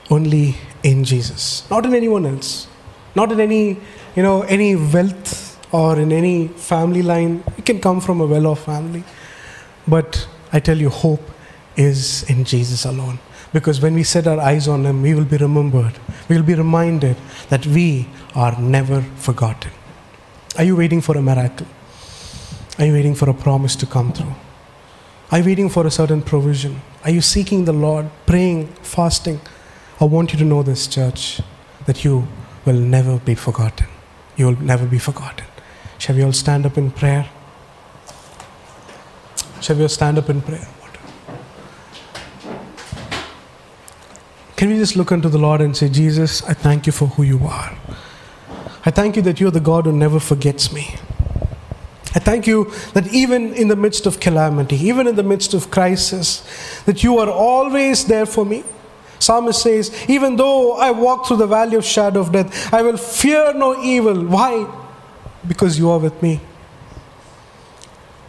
only 0.10 0.56
in 0.82 1.04
Jesus, 1.04 1.70
not 1.70 1.86
in 1.86 1.94
anyone 1.94 2.26
else. 2.26 2.68
not 3.16 3.32
in 3.32 3.40
any, 3.40 3.78
you 4.16 4.24
know, 4.24 4.42
any 4.44 4.76
wealth 4.76 5.58
or 5.74 6.00
in 6.00 6.12
any 6.12 6.48
family 6.48 7.02
line. 7.02 7.44
It 7.58 7.66
can 7.66 7.80
come 7.80 8.02
from 8.02 8.22
a 8.22 8.26
well-off 8.26 8.64
family, 8.66 9.04
but 9.90 10.28
I 10.54 10.60
tell 10.60 10.78
you, 10.78 10.90
hope 10.90 11.22
is 11.76 12.24
in 12.30 12.44
Jesus 12.44 12.86
alone. 12.86 13.20
Because 13.52 13.82
when 13.82 13.96
we 13.96 14.04
set 14.04 14.28
our 14.28 14.40
eyes 14.40 14.68
on 14.68 14.86
Him, 14.86 15.02
we 15.02 15.14
will 15.16 15.26
be 15.26 15.38
remembered. 15.38 15.94
We 16.28 16.36
will 16.36 16.44
be 16.44 16.54
reminded 16.54 17.18
that 17.50 17.66
we 17.66 18.08
are 18.36 18.60
never 18.60 19.02
forgotten. 19.18 19.72
Are 20.58 20.64
you 20.64 20.76
waiting 20.76 21.02
for 21.02 21.18
a 21.18 21.22
miracle? 21.22 21.68
Are 22.78 22.86
you 22.86 22.94
waiting 22.94 23.16
for 23.16 23.30
a 23.30 23.34
promise 23.34 23.76
to 23.78 23.86
come 23.86 24.14
through? 24.14 24.34
Are 25.32 25.40
you 25.40 25.46
waiting 25.46 25.70
for 25.70 25.86
a 25.86 25.92
certain 25.92 26.22
provision? 26.22 26.82
Are 27.04 27.12
you 27.12 27.22
seeking 27.22 27.66
the 27.66 27.74
Lord, 27.74 28.10
praying, 28.26 28.68
fasting? 28.82 29.40
I 30.00 30.06
want 30.06 30.34
you 30.34 30.40
to 30.40 30.46
know 30.46 30.64
this, 30.64 30.88
church, 30.88 31.42
that 31.86 32.04
you 32.04 32.28
will 32.66 32.80
never 32.80 33.20
be 33.20 33.36
forgotten. 33.36 33.88
You 34.38 34.48
will 34.48 34.62
never 34.62 34.86
be 34.86 35.00
forgotten. 35.00 35.46
Shall 35.98 36.16
we 36.16 36.24
all 36.24 36.34
stand 36.34 36.66
up 36.66 36.78
in 36.78 36.92
prayer? 36.92 37.30
Shall 39.62 39.76
we 39.76 39.88
stand 39.88 40.18
up 40.18 40.30
in 40.30 40.42
prayer? 40.42 40.68
Can 44.56 44.70
we 44.70 44.78
just 44.78 44.96
look 44.98 45.12
unto 45.12 45.30
the 45.30 45.38
Lord 45.38 45.62
and 45.62 45.76
say, 45.76 45.88
Jesus, 45.88 46.44
I 46.44 46.54
thank 46.54 46.86
you 46.86 46.92
for 46.92 47.08
who 47.08 47.24
you 47.24 47.40
are. 47.46 47.78
I 48.86 48.92
thank 48.92 49.16
you 49.16 49.22
that 49.22 49.40
you're 49.40 49.52
the 49.52 49.60
God 49.60 49.86
who 49.86 49.94
never 49.94 50.20
forgets 50.20 50.74
me. 50.74 50.96
I 52.16 52.20
thank 52.20 52.48
you 52.48 52.72
that 52.94 53.08
even 53.14 53.54
in 53.54 53.68
the 53.68 53.76
midst 53.76 54.06
of 54.06 54.20
calamity, 54.20 54.76
even 54.76 55.08
in 55.08 55.16
the 55.16 55.24
midst 55.24 55.54
of 55.54 55.70
crisis, 55.70 56.44
that 56.86 57.04
you 57.04 57.20
are 57.20 57.30
always 57.30 58.06
there 58.06 58.26
for 58.26 58.46
me. 58.46 58.64
Psalmist 59.20 59.62
says, 59.62 59.94
Even 60.10 60.36
though 60.38 60.74
I 60.74 60.92
walk 60.92 61.28
through 61.28 61.38
the 61.38 61.48
valley 61.48 61.76
of 61.76 61.86
shadow 61.86 62.22
of 62.22 62.32
death, 62.32 62.74
I 62.74 62.82
will 62.82 62.98
fear 62.98 63.54
no 63.54 63.82
evil. 63.82 64.26
Why? 64.26 64.68
Because 65.48 65.78
you 65.78 65.90
are 65.90 66.00
with 66.00 66.22
me. 66.24 66.42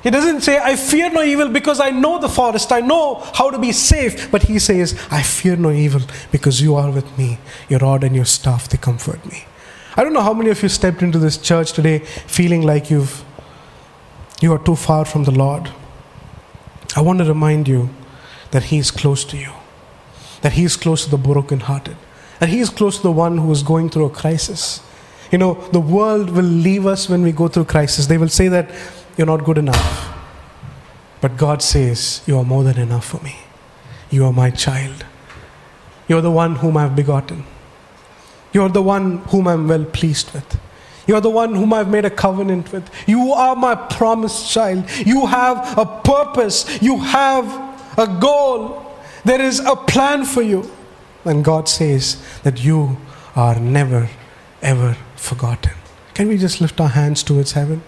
He 0.03 0.11
doesn't 0.11 0.41
say, 0.41 0.59
I 0.59 0.77
fear 0.77 1.11
no 1.11 1.23
evil 1.23 1.49
because 1.49 1.79
I 1.79 1.91
know 1.91 2.19
the 2.19 2.29
forest, 2.29 2.73
I 2.73 2.81
know 2.81 3.17
how 3.35 3.51
to 3.51 3.59
be 3.59 3.73
safe. 3.73 4.31
But 4.31 4.45
he 4.45 4.59
says, 4.59 4.99
I 5.11 5.23
fear 5.23 5.57
no 5.57 5.71
evil 5.71 6.01
because 6.33 6.61
you 6.63 6.75
are 6.75 6.91
with 6.91 7.19
me. 7.19 7.39
Your 7.69 7.81
rod 7.81 8.05
and 8.05 8.17
your 8.17 8.25
staff, 8.25 8.69
they 8.69 8.79
comfort 8.79 9.25
me. 9.27 9.45
I 9.97 10.05
don't 10.05 10.15
know 10.15 10.23
how 10.23 10.33
many 10.33 10.51
of 10.51 10.63
you 10.63 10.69
stepped 10.69 11.03
into 11.03 11.19
this 11.19 11.37
church 11.37 11.73
today 11.73 11.99
feeling 11.99 12.63
like 12.63 12.91
you've 12.91 13.25
you 14.41 14.53
are 14.55 14.59
too 14.59 14.75
far 14.75 15.05
from 15.05 15.25
the 15.25 15.31
Lord. 15.31 15.71
I 16.97 17.03
want 17.03 17.19
to 17.19 17.25
remind 17.27 17.69
you 17.69 17.91
that 18.53 18.65
He 18.65 18.79
is 18.79 18.91
close 18.91 19.25
to 19.27 19.37
you, 19.37 19.53
that 20.41 20.53
He 20.53 20.65
is 20.65 20.77
close 20.77 21.05
to 21.05 21.11
the 21.11 21.19
brokenhearted, 21.19 21.97
that 22.39 22.49
He 22.49 22.61
is 22.61 22.71
close 22.71 22.97
to 22.97 23.03
the 23.03 23.13
one 23.13 23.37
who 23.37 23.53
is 23.53 23.63
going 23.63 23.91
through 23.91 24.07
a 24.07 24.11
crisis. 24.11 24.81
You 25.31 25.39
know, 25.39 25.55
the 25.73 25.81
world 25.81 26.31
will 26.31 26.43
leave 26.43 26.87
us 26.87 27.09
when 27.09 27.23
we 27.23 27.33
go 27.33 27.49
through 27.49 27.67
crisis. 27.67 28.07
They 28.07 28.19
will 28.19 28.29
say 28.29 28.49
that 28.49 28.71
you're 29.21 29.27
not 29.27 29.45
good 29.45 29.59
enough. 29.59 30.17
But 31.21 31.37
God 31.37 31.61
says, 31.61 32.23
You 32.27 32.39
are 32.39 32.45
more 32.45 32.65
than 32.65 32.79
enough 32.79 33.05
for 33.05 33.23
me. 33.23 33.37
You 34.11 34.25
are 34.25 34.33
my 34.33 34.49
child. 34.49 35.05
You're 36.09 36.23
the 36.23 36.31
one 36.31 36.57
whom 36.57 36.79
I've 36.79 36.97
begotten. 36.97 37.45
You're 38.55 38.71
the 38.71 38.81
one 38.81 39.19
whom 39.25 39.47
I'm 39.47 39.69
well 39.69 39.85
pleased 39.85 40.33
with. 40.33 40.59
You're 41.07 41.21
the 41.21 41.29
one 41.29 41.55
whom 41.55 41.75
I've 41.75 41.91
made 41.91 42.07
a 42.07 42.11
covenant 42.11 42.73
with. 42.73 42.91
You 43.07 43.35
are 43.35 43.55
my 43.55 43.75
promised 43.75 44.51
child. 44.51 44.89
You 45.05 45.27
have 45.27 45.77
a 45.77 45.85
purpose. 45.85 46.81
You 46.81 46.97
have 47.01 47.45
a 47.99 48.07
goal. 48.07 48.97
There 49.27 49.43
is 49.43 49.61
a 49.61 49.77
plan 49.77 50.25
for 50.25 50.41
you. 50.41 50.71
And 51.27 51.45
God 51.45 51.69
says 51.69 52.17
that 52.43 52.65
you 52.65 52.97
are 53.37 53.61
never, 53.61 54.09
ever 54.63 54.97
forgotten. 55.17 55.73
Can 56.15 56.29
we 56.29 56.39
just 56.39 56.63
lift 56.63 56.81
our 56.81 56.89
hands 56.89 57.23
towards 57.23 57.53
heaven 57.53 57.83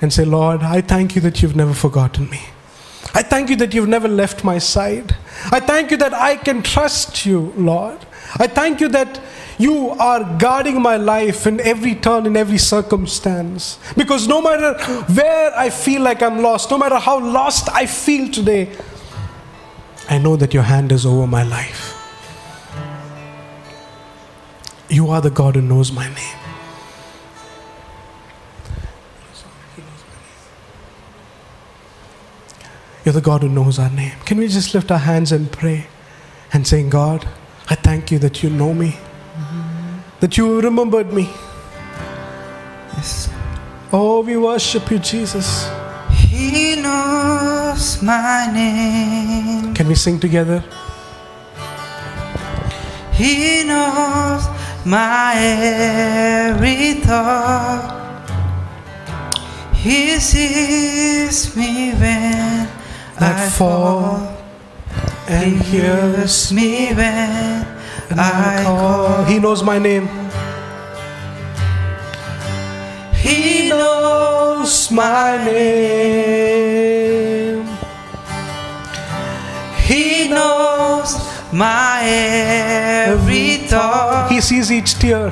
and 0.00 0.12
say, 0.12 0.24
Lord, 0.24 0.62
I 0.62 0.80
thank 0.80 1.14
you 1.14 1.20
that 1.22 1.42
you've 1.42 1.56
never 1.56 1.74
forgotten 1.74 2.30
me. 2.30 2.40
I 3.14 3.22
thank 3.22 3.50
you 3.50 3.56
that 3.56 3.74
you've 3.74 3.88
never 3.88 4.08
left 4.08 4.44
my 4.44 4.58
side. 4.58 5.16
I 5.50 5.60
thank 5.60 5.90
you 5.90 5.96
that 5.98 6.14
I 6.14 6.36
can 6.36 6.62
trust 6.62 7.26
you, 7.26 7.52
Lord. 7.56 7.98
I 8.36 8.46
thank 8.46 8.80
you 8.80 8.88
that 8.88 9.20
you 9.58 9.90
are 9.90 10.22
guarding 10.38 10.80
my 10.80 10.96
life 10.96 11.46
in 11.46 11.60
every 11.60 11.94
turn, 11.94 12.26
in 12.26 12.36
every 12.36 12.58
circumstance. 12.58 13.78
Because 13.96 14.28
no 14.28 14.40
matter 14.40 14.78
where 15.14 15.56
I 15.58 15.70
feel 15.70 16.02
like 16.02 16.22
I'm 16.22 16.42
lost, 16.42 16.70
no 16.70 16.78
matter 16.78 16.98
how 16.98 17.18
lost 17.18 17.68
I 17.72 17.86
feel 17.86 18.30
today, 18.30 18.70
I 20.08 20.18
know 20.18 20.36
that 20.36 20.54
your 20.54 20.62
hand 20.62 20.92
is 20.92 21.04
over 21.04 21.26
my 21.26 21.42
life. 21.42 21.94
You 24.88 25.08
are 25.08 25.20
the 25.20 25.30
God 25.30 25.56
who 25.56 25.62
knows 25.62 25.92
my 25.92 26.06
name. 26.08 26.47
You're 33.08 33.14
the 33.14 33.22
God 33.22 33.40
who 33.40 33.48
knows 33.48 33.78
our 33.78 33.88
name. 33.88 34.12
Can 34.26 34.36
we 34.36 34.48
just 34.48 34.74
lift 34.74 34.90
our 34.90 34.98
hands 34.98 35.32
and 35.32 35.50
pray 35.50 35.86
and 36.52 36.66
say, 36.66 36.86
God, 36.86 37.26
I 37.70 37.74
thank 37.74 38.10
you 38.10 38.18
that 38.18 38.42
you 38.42 38.50
know 38.50 38.74
me 38.74 38.98
that 40.20 40.36
you 40.36 40.60
remembered 40.60 41.10
me. 41.10 41.22
Yes. 42.92 43.30
Oh, 43.90 44.20
we 44.20 44.36
worship 44.36 44.90
you, 44.90 44.98
Jesus. 44.98 45.70
He 46.10 46.76
knows 46.76 48.02
my 48.02 48.50
name. 48.52 49.72
Can 49.72 49.88
we 49.88 49.94
sing 49.94 50.20
together? 50.20 50.62
He 53.14 53.64
knows 53.64 54.46
my 54.84 55.32
every 55.34 57.00
thought. 57.00 57.94
He 59.72 60.20
sees 60.20 61.56
me 61.56 61.94
when 61.94 62.77
I 63.20 63.48
fall. 63.50 64.36
And 65.28 65.52
he 65.52 65.78
hears 65.78 66.52
me 66.52 66.92
when 66.94 67.66
I 68.18 68.62
call. 68.64 69.24
He 69.24 69.38
knows 69.38 69.62
my 69.62 69.78
name. 69.78 70.08
He 73.14 73.68
knows 73.68 73.98
My 74.90 75.36
name. 75.44 76.88
He 79.86 80.28
knows 80.28 81.16
my 81.52 82.00
every 82.02 83.56
thought. 83.68 84.28
He 84.30 84.40
sees 84.40 84.70
each 84.72 84.94
tear 84.98 85.30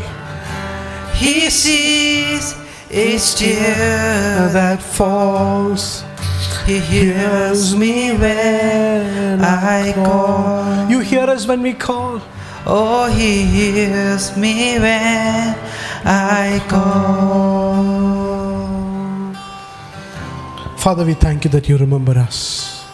He 1.14 1.51
sees 1.51 2.55
each 2.90 3.37
tear 3.37 4.49
that 4.53 4.83
falls. 4.83 6.05
He 6.66 6.81
hears 6.81 7.76
me 7.76 8.11
when 8.16 9.40
I 9.40 9.92
call. 9.94 10.90
You 10.90 10.98
hear 10.98 11.22
us 11.31 11.46
when 11.46 11.62
we 11.62 11.72
call. 11.72 12.20
Oh, 12.66 13.09
He 13.09 13.42
hears 13.44 14.37
me 14.37 14.76
when 14.81 15.55
I 16.05 16.61
call. 16.68 18.26
Father, 20.76 21.05
we 21.05 21.14
thank 21.14 21.44
you 21.44 21.50
that 21.50 21.68
you 21.68 21.76
remember 21.76 22.18
us. 22.18 22.85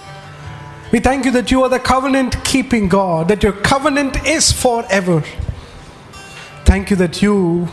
We 0.93 1.01
thank 1.01 1.25
you 1.25 1.31
that 1.31 1.51
you 1.51 1.63
are 1.63 1.71
the 1.71 1.79
covenant 1.79 2.45
keeping 2.45 2.89
God, 2.89 3.29
that 3.29 3.43
your 3.43 3.53
covenant 3.55 4.27
is 4.27 4.53
forever. 4.53 5.25
Thank 6.67 6.91
you 6.91 6.97
that 6.97 7.23
you 7.23 7.69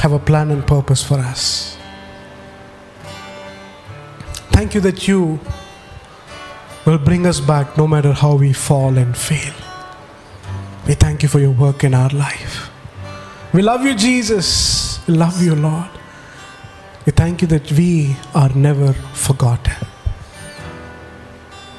have 0.00 0.12
a 0.12 0.18
plan 0.18 0.50
and 0.50 0.66
purpose 0.66 1.02
for 1.02 1.18
us. 1.18 1.75
Thank 4.56 4.74
you 4.74 4.80
that 4.80 5.06
you 5.06 5.38
will 6.86 6.96
bring 6.96 7.26
us 7.26 7.40
back 7.40 7.76
no 7.76 7.86
matter 7.86 8.14
how 8.14 8.36
we 8.36 8.54
fall 8.54 8.96
and 8.96 9.14
fail. 9.14 9.52
We 10.88 10.94
thank 10.94 11.22
you 11.22 11.28
for 11.28 11.40
your 11.40 11.50
work 11.50 11.84
in 11.84 11.92
our 11.92 12.08
life. 12.08 12.70
We 13.52 13.60
love 13.60 13.84
you, 13.84 13.94
Jesus. 13.94 15.06
We 15.06 15.12
love 15.12 15.42
you, 15.42 15.54
Lord. 15.54 15.90
We 17.04 17.12
thank 17.12 17.42
you 17.42 17.48
that 17.48 17.70
we 17.70 18.16
are 18.34 18.48
never 18.54 18.94
forgotten. 18.94 19.76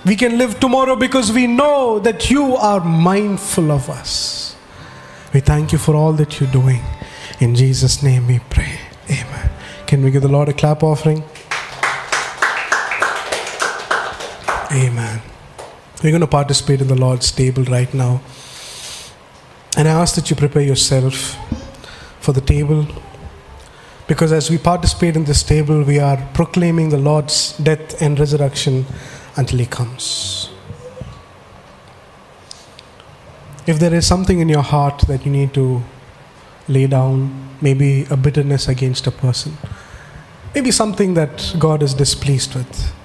We 0.06 0.16
can 0.16 0.38
live 0.38 0.60
tomorrow 0.60 0.96
because 0.96 1.32
we 1.32 1.48
know 1.48 1.98
that 1.98 2.30
you 2.30 2.56
are 2.58 2.82
mindful 2.82 3.72
of 3.72 3.90
us. 3.90 4.56
We 5.34 5.40
thank 5.40 5.72
you 5.72 5.80
for 5.80 5.96
all 5.96 6.14
that 6.14 6.40
you're 6.40 6.52
doing. 6.52 6.84
In 7.40 7.56
Jesus' 7.56 8.04
name 8.04 8.28
we 8.28 8.38
pray. 8.52 8.78
Amen. 9.10 9.50
Can 9.88 10.04
we 10.04 10.12
give 10.12 10.22
the 10.22 10.28
Lord 10.28 10.50
a 10.50 10.54
clap 10.54 10.84
offering? 10.84 11.24
Amen. 14.72 15.22
We're 16.04 16.12
going 16.12 16.22
to 16.22 16.28
participate 16.28 16.82
in 16.82 16.90
the 16.90 16.96
Lord's 16.96 17.32
table 17.32 17.64
right 17.64 17.92
now. 17.94 18.22
And 19.78 19.88
I 19.88 19.92
ask 19.92 20.16
that 20.16 20.30
you 20.30 20.36
prepare 20.36 20.62
yourself 20.62 21.38
for 22.20 22.34
the 22.34 22.42
table. 22.42 22.86
Because 24.08 24.34
as 24.34 24.50
we 24.50 24.58
participate 24.58 25.16
in 25.16 25.24
this 25.24 25.42
table, 25.42 25.84
we 25.84 26.00
are 26.00 26.18
proclaiming 26.34 26.90
the 26.90 26.98
Lord's 26.98 27.58
death 27.58 28.02
and 28.02 28.20
resurrection 28.20 28.86
until 29.38 29.60
He 29.60 29.66
comes. 29.66 30.50
If 33.66 33.80
there 33.80 33.94
is 33.94 34.06
something 34.06 34.42
in 34.42 34.50
your 34.50 34.64
heart 34.64 35.00
that 35.08 35.26
you 35.26 35.32
need 35.32 35.54
to 35.54 35.82
lay 36.68 36.88
down 36.88 37.52
maybe 37.62 38.06
a 38.10 38.18
bitterness 38.18 38.68
against 38.68 39.08
a 39.08 39.12
person, 39.12 39.58
maybe 40.54 40.72
something 40.72 41.14
that 41.14 41.56
God 41.58 41.82
is 41.82 41.94
displeased 41.94 42.54
with. 42.54 42.97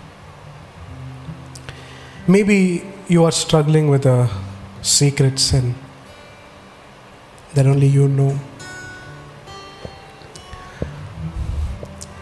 Maybe 2.28 2.85
you 3.08 3.24
are 3.24 3.32
struggling 3.32 3.88
with 3.88 4.06
a 4.06 4.30
secret 4.80 5.40
sin 5.40 5.74
that 7.54 7.66
only 7.66 7.88
you 7.88 8.06
know. 8.06 8.38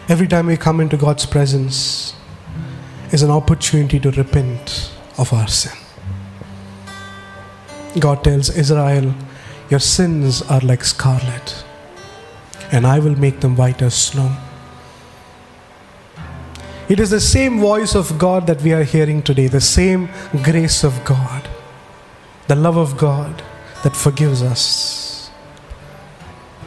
Every 0.09 0.27
time 0.27 0.47
we 0.47 0.57
come 0.57 0.81
into 0.81 0.97
God's 0.97 1.27
presence 1.27 2.15
is 3.13 3.23
an 3.23 3.31
opportunity 3.31 4.01
to 4.01 4.11
repent 4.13 4.91
of 5.19 5.35
our 5.35 5.47
sin. 5.49 5.77
God 7.99 8.25
tells 8.25 8.49
Israel, 8.57 9.15
Your 9.69 9.81
sins 9.81 10.41
are 10.43 10.61
like 10.61 10.83
scarlet, 10.83 11.63
and 12.73 12.87
I 12.87 13.01
will 13.01 13.19
make 13.19 13.41
them 13.41 13.55
white 13.55 13.83
as 13.83 13.95
snow. 13.95 14.35
It 16.91 16.99
is 16.99 17.11
the 17.11 17.21
same 17.21 17.61
voice 17.61 17.95
of 17.95 18.19
God 18.19 18.49
that 18.49 18.63
we 18.63 18.73
are 18.73 18.83
hearing 18.83 19.23
today, 19.23 19.47
the 19.47 19.61
same 19.61 20.09
grace 20.43 20.83
of 20.83 21.05
God, 21.05 21.49
the 22.49 22.57
love 22.57 22.77
of 22.77 22.99
God 22.99 23.45
that 23.85 23.95
forgives 23.95 24.43
us. 24.43 25.31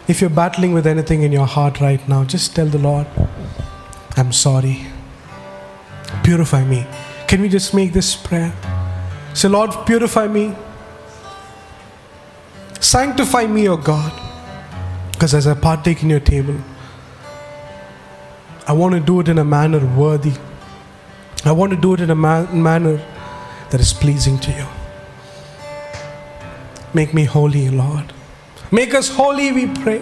If 0.08 0.22
you're 0.22 0.30
battling 0.30 0.74
with 0.74 0.88
anything 0.88 1.24
in 1.24 1.34
your 1.34 1.46
heart 1.46 1.82
right 1.82 2.08
now, 2.08 2.24
just 2.24 2.56
tell 2.56 2.68
the 2.68 2.78
Lord, 2.78 3.06
I'm 4.16 4.32
sorry. 4.32 4.86
Purify 6.24 6.64
me. 6.64 6.88
Can 7.28 7.42
we 7.42 7.50
just 7.50 7.74
make 7.74 7.92
this 7.92 8.16
prayer? 8.16 8.54
Say, 9.34 9.50
Lord, 9.50 9.72
purify 9.86 10.28
me. 10.28 10.56
Sanctify 12.80 13.48
me, 13.48 13.68
O 13.68 13.76
God. 13.76 14.14
Because 15.12 15.34
as 15.34 15.48
I 15.48 15.54
partake 15.54 16.02
in 16.02 16.10
your 16.10 16.22
table, 16.22 16.56
I 18.66 18.74
want 18.74 18.94
to 18.94 19.00
do 19.00 19.20
it 19.20 19.28
in 19.28 19.38
a 19.38 19.44
manner 19.44 19.86
worthy. 19.96 20.34
I 21.46 21.52
want 21.52 21.72
to 21.74 21.78
do 21.80 21.94
it 21.94 22.00
in 22.00 22.10
a 22.10 22.16
ma- 22.16 22.50
manner 22.52 23.02
that 23.70 23.82
is 23.82 23.92
pleasing 23.94 24.40
to 24.40 24.52
you. 24.52 24.66
Make 26.94 27.14
me 27.14 27.26
holy, 27.26 27.70
Lord. 27.70 28.14
Make 28.72 28.94
us 28.94 29.10
holy, 29.10 29.52
we 29.52 29.68
pray. 29.68 30.02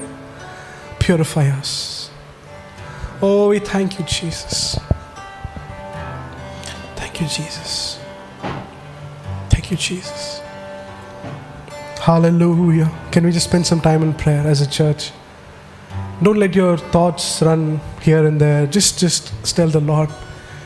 Purify 0.99 1.47
us. 1.49 2.11
Oh, 3.21 3.49
we 3.49 3.59
thank 3.59 3.97
you, 3.97 4.05
Jesus. 4.05 4.77
Thank 6.95 7.21
you, 7.21 7.27
Jesus. 7.27 7.99
Thank 9.49 9.71
you, 9.71 9.77
Jesus. 9.77 10.41
Hallelujah. 12.01 12.91
Can 13.11 13.25
we 13.25 13.31
just 13.31 13.47
spend 13.47 13.65
some 13.65 13.79
time 13.81 14.03
in 14.03 14.13
prayer 14.13 14.45
as 14.45 14.61
a 14.61 14.69
church? 14.69 15.11
Don't 16.23 16.37
let 16.37 16.55
your 16.55 16.77
thoughts 16.77 17.41
run 17.41 17.79
here 18.01 18.25
and 18.27 18.39
there. 18.39 18.67
Just 18.67 18.99
just 18.99 19.55
tell 19.55 19.67
the 19.69 19.79
Lord, 19.79 20.09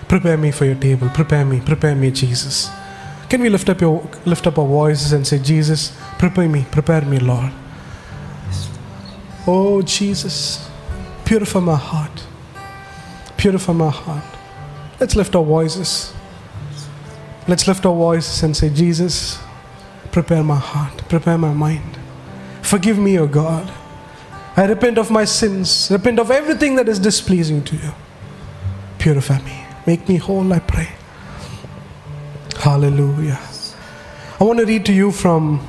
prepare 0.08 0.38
me 0.38 0.52
for 0.52 0.66
your 0.66 0.76
table. 0.76 1.10
Prepare 1.10 1.46
me. 1.46 1.62
Prepare 1.62 1.96
me, 1.96 2.12
Jesus. 2.12 2.70
Can 3.30 3.42
we 3.42 3.50
lift 3.50 3.70
up 3.70 3.82
your 3.82 4.08
lift 4.26 4.46
up 4.48 4.60
our 4.60 4.68
voices 4.68 5.14
and 5.14 5.26
say, 5.26 5.40
Jesus, 5.40 5.98
prepare 6.20 6.50
me, 6.50 6.66
prepare 6.72 7.02
me, 7.02 7.20
Lord. 7.20 7.52
Oh 9.48 9.82
Jesus, 9.82 10.70
purify 11.24 11.60
my 11.60 11.76
heart. 11.76 12.24
Purify 13.38 13.74
my 13.74 13.90
heart. 13.90 14.24
Let's 15.00 15.16
lift 15.16 15.36
our 15.36 15.44
voices. 15.44 16.14
Let's 17.48 17.68
lift 17.68 17.86
our 17.86 17.94
voices 17.94 18.44
and 18.44 18.58
say, 18.58 18.70
Jesus, 18.70 19.40
prepare 20.12 20.44
my 20.44 20.58
heart, 20.58 21.08
prepare 21.08 21.38
my 21.38 21.54
mind. 21.54 21.98
Forgive 22.62 22.98
me, 22.98 23.20
O 23.20 23.28
God. 23.28 23.72
I 24.58 24.66
repent 24.66 24.98
of 24.98 25.12
my 25.12 25.26
sins, 25.26 25.90
repent 25.92 26.18
of 26.18 26.32
everything 26.32 26.76
that 26.76 26.88
is 26.88 26.98
displeasing 26.98 27.64
to 27.66 27.76
you. 27.76 27.92
Purify 29.00 29.42
me. 29.44 29.66
Make 29.86 30.08
me 30.08 30.16
whole, 30.16 30.52
I 30.54 30.60
pray. 30.60 30.90
Hallelujah. 32.58 33.40
I 34.40 34.44
want 34.44 34.60
to 34.60 34.66
read 34.66 34.86
to 34.86 34.94
you 34.94 35.12
from 35.12 35.60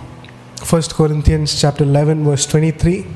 1 0.68 0.82
Corinthians 0.90 1.60
chapter 1.60 1.84
11 1.84 2.24
verse 2.24 2.46
23. 2.46 3.06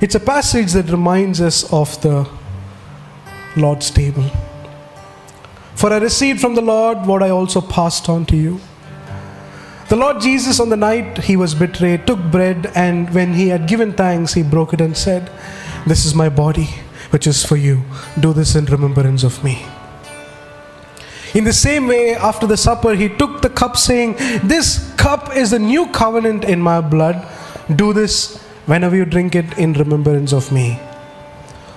It's 0.00 0.14
a 0.14 0.20
passage 0.20 0.72
that 0.72 0.90
reminds 0.90 1.40
us 1.40 1.70
of 1.72 2.00
the 2.00 2.28
Lord's 3.56 3.90
table. 3.90 4.30
For 5.74 5.92
I 5.92 5.98
received 5.98 6.40
from 6.40 6.54
the 6.54 6.62
Lord 6.62 7.06
what 7.06 7.22
I 7.22 7.30
also 7.30 7.60
passed 7.60 8.08
on 8.08 8.24
to 8.26 8.36
you. 8.36 8.60
The 9.90 9.96
Lord 9.96 10.20
Jesus, 10.20 10.60
on 10.60 10.68
the 10.68 10.76
night 10.76 11.18
he 11.18 11.36
was 11.36 11.52
betrayed, 11.52 12.06
took 12.06 12.20
bread, 12.30 12.70
and 12.76 13.12
when 13.12 13.34
he 13.34 13.48
had 13.48 13.66
given 13.66 13.92
thanks, 13.92 14.34
he 14.34 14.44
broke 14.44 14.72
it 14.72 14.80
and 14.80 14.96
said, 14.96 15.28
This 15.84 16.06
is 16.06 16.14
my 16.14 16.28
body, 16.28 16.68
which 17.10 17.26
is 17.26 17.44
for 17.44 17.56
you. 17.56 17.82
Do 18.20 18.32
this 18.32 18.54
in 18.54 18.66
remembrance 18.66 19.24
of 19.24 19.42
me. 19.42 19.66
In 21.34 21.42
the 21.42 21.52
same 21.52 21.88
way, 21.88 22.14
after 22.14 22.46
the 22.46 22.56
supper, 22.56 22.94
he 22.94 23.08
took 23.08 23.42
the 23.42 23.50
cup, 23.50 23.76
saying, 23.76 24.14
This 24.44 24.94
cup 24.94 25.34
is 25.36 25.50
the 25.50 25.58
new 25.58 25.88
covenant 25.88 26.44
in 26.44 26.60
my 26.60 26.80
blood. 26.80 27.26
Do 27.74 27.92
this 27.92 28.40
whenever 28.66 28.94
you 28.94 29.04
drink 29.04 29.34
it 29.34 29.58
in 29.58 29.72
remembrance 29.72 30.32
of 30.32 30.52
me. 30.52 30.78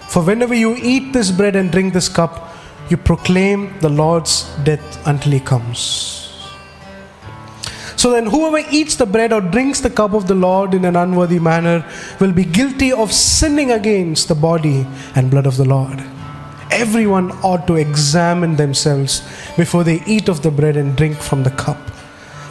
For 0.10 0.22
whenever 0.22 0.54
you 0.54 0.76
eat 0.76 1.14
this 1.14 1.32
bread 1.32 1.56
and 1.56 1.72
drink 1.72 1.94
this 1.94 2.10
cup, 2.10 2.54
you 2.92 2.98
proclaim 2.98 3.80
the 3.80 3.90
Lord's 3.90 4.44
death 4.64 5.08
until 5.08 5.32
he 5.32 5.40
comes. 5.40 6.23
So 8.04 8.12
then, 8.12 8.26
whoever 8.26 8.68
eats 8.70 8.98
the 8.98 9.06
bread 9.06 9.32
or 9.32 9.40
drinks 9.40 9.80
the 9.80 9.90
cup 9.90 10.12
of 10.12 10.28
the 10.28 10.36
Lord 10.36 10.74
in 10.74 10.84
an 10.84 10.98
unworthy 10.98 11.40
manner 11.40 11.90
will 12.20 12.34
be 12.34 12.44
guilty 12.44 12.92
of 12.92 13.14
sinning 13.14 13.72
against 13.72 14.28
the 14.28 14.36
body 14.36 14.86
and 15.16 15.32
blood 15.32 15.46
of 15.46 15.56
the 15.56 15.64
Lord. 15.64 16.04
Everyone 16.70 17.32
ought 17.44 17.66
to 17.68 17.76
examine 17.76 18.58
themselves 18.58 19.22
before 19.56 19.86
they 19.86 20.04
eat 20.06 20.28
of 20.28 20.42
the 20.42 20.52
bread 20.52 20.76
and 20.76 20.98
drink 20.98 21.16
from 21.16 21.44
the 21.44 21.52
cup. 21.52 21.78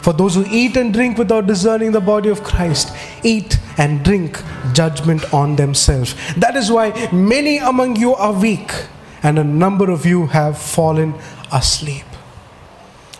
For 0.01 0.11
those 0.11 0.33
who 0.33 0.43
eat 0.49 0.75
and 0.75 0.91
drink 0.91 1.19
without 1.19 1.45
discerning 1.45 1.91
the 1.91 2.01
body 2.01 2.29
of 2.29 2.43
Christ 2.43 2.91
eat 3.21 3.59
and 3.77 4.03
drink 4.03 4.41
judgment 4.73 5.31
on 5.35 5.55
themselves. 5.55 6.15
That 6.35 6.55
is 6.55 6.71
why 6.71 7.11
many 7.13 7.59
among 7.59 7.97
you 7.97 8.15
are 8.15 8.33
weak, 8.33 8.71
and 9.21 9.37
a 9.37 9.43
number 9.43 9.91
of 9.91 10.03
you 10.03 10.25
have 10.25 10.57
fallen 10.57 11.13
asleep. 11.51 12.05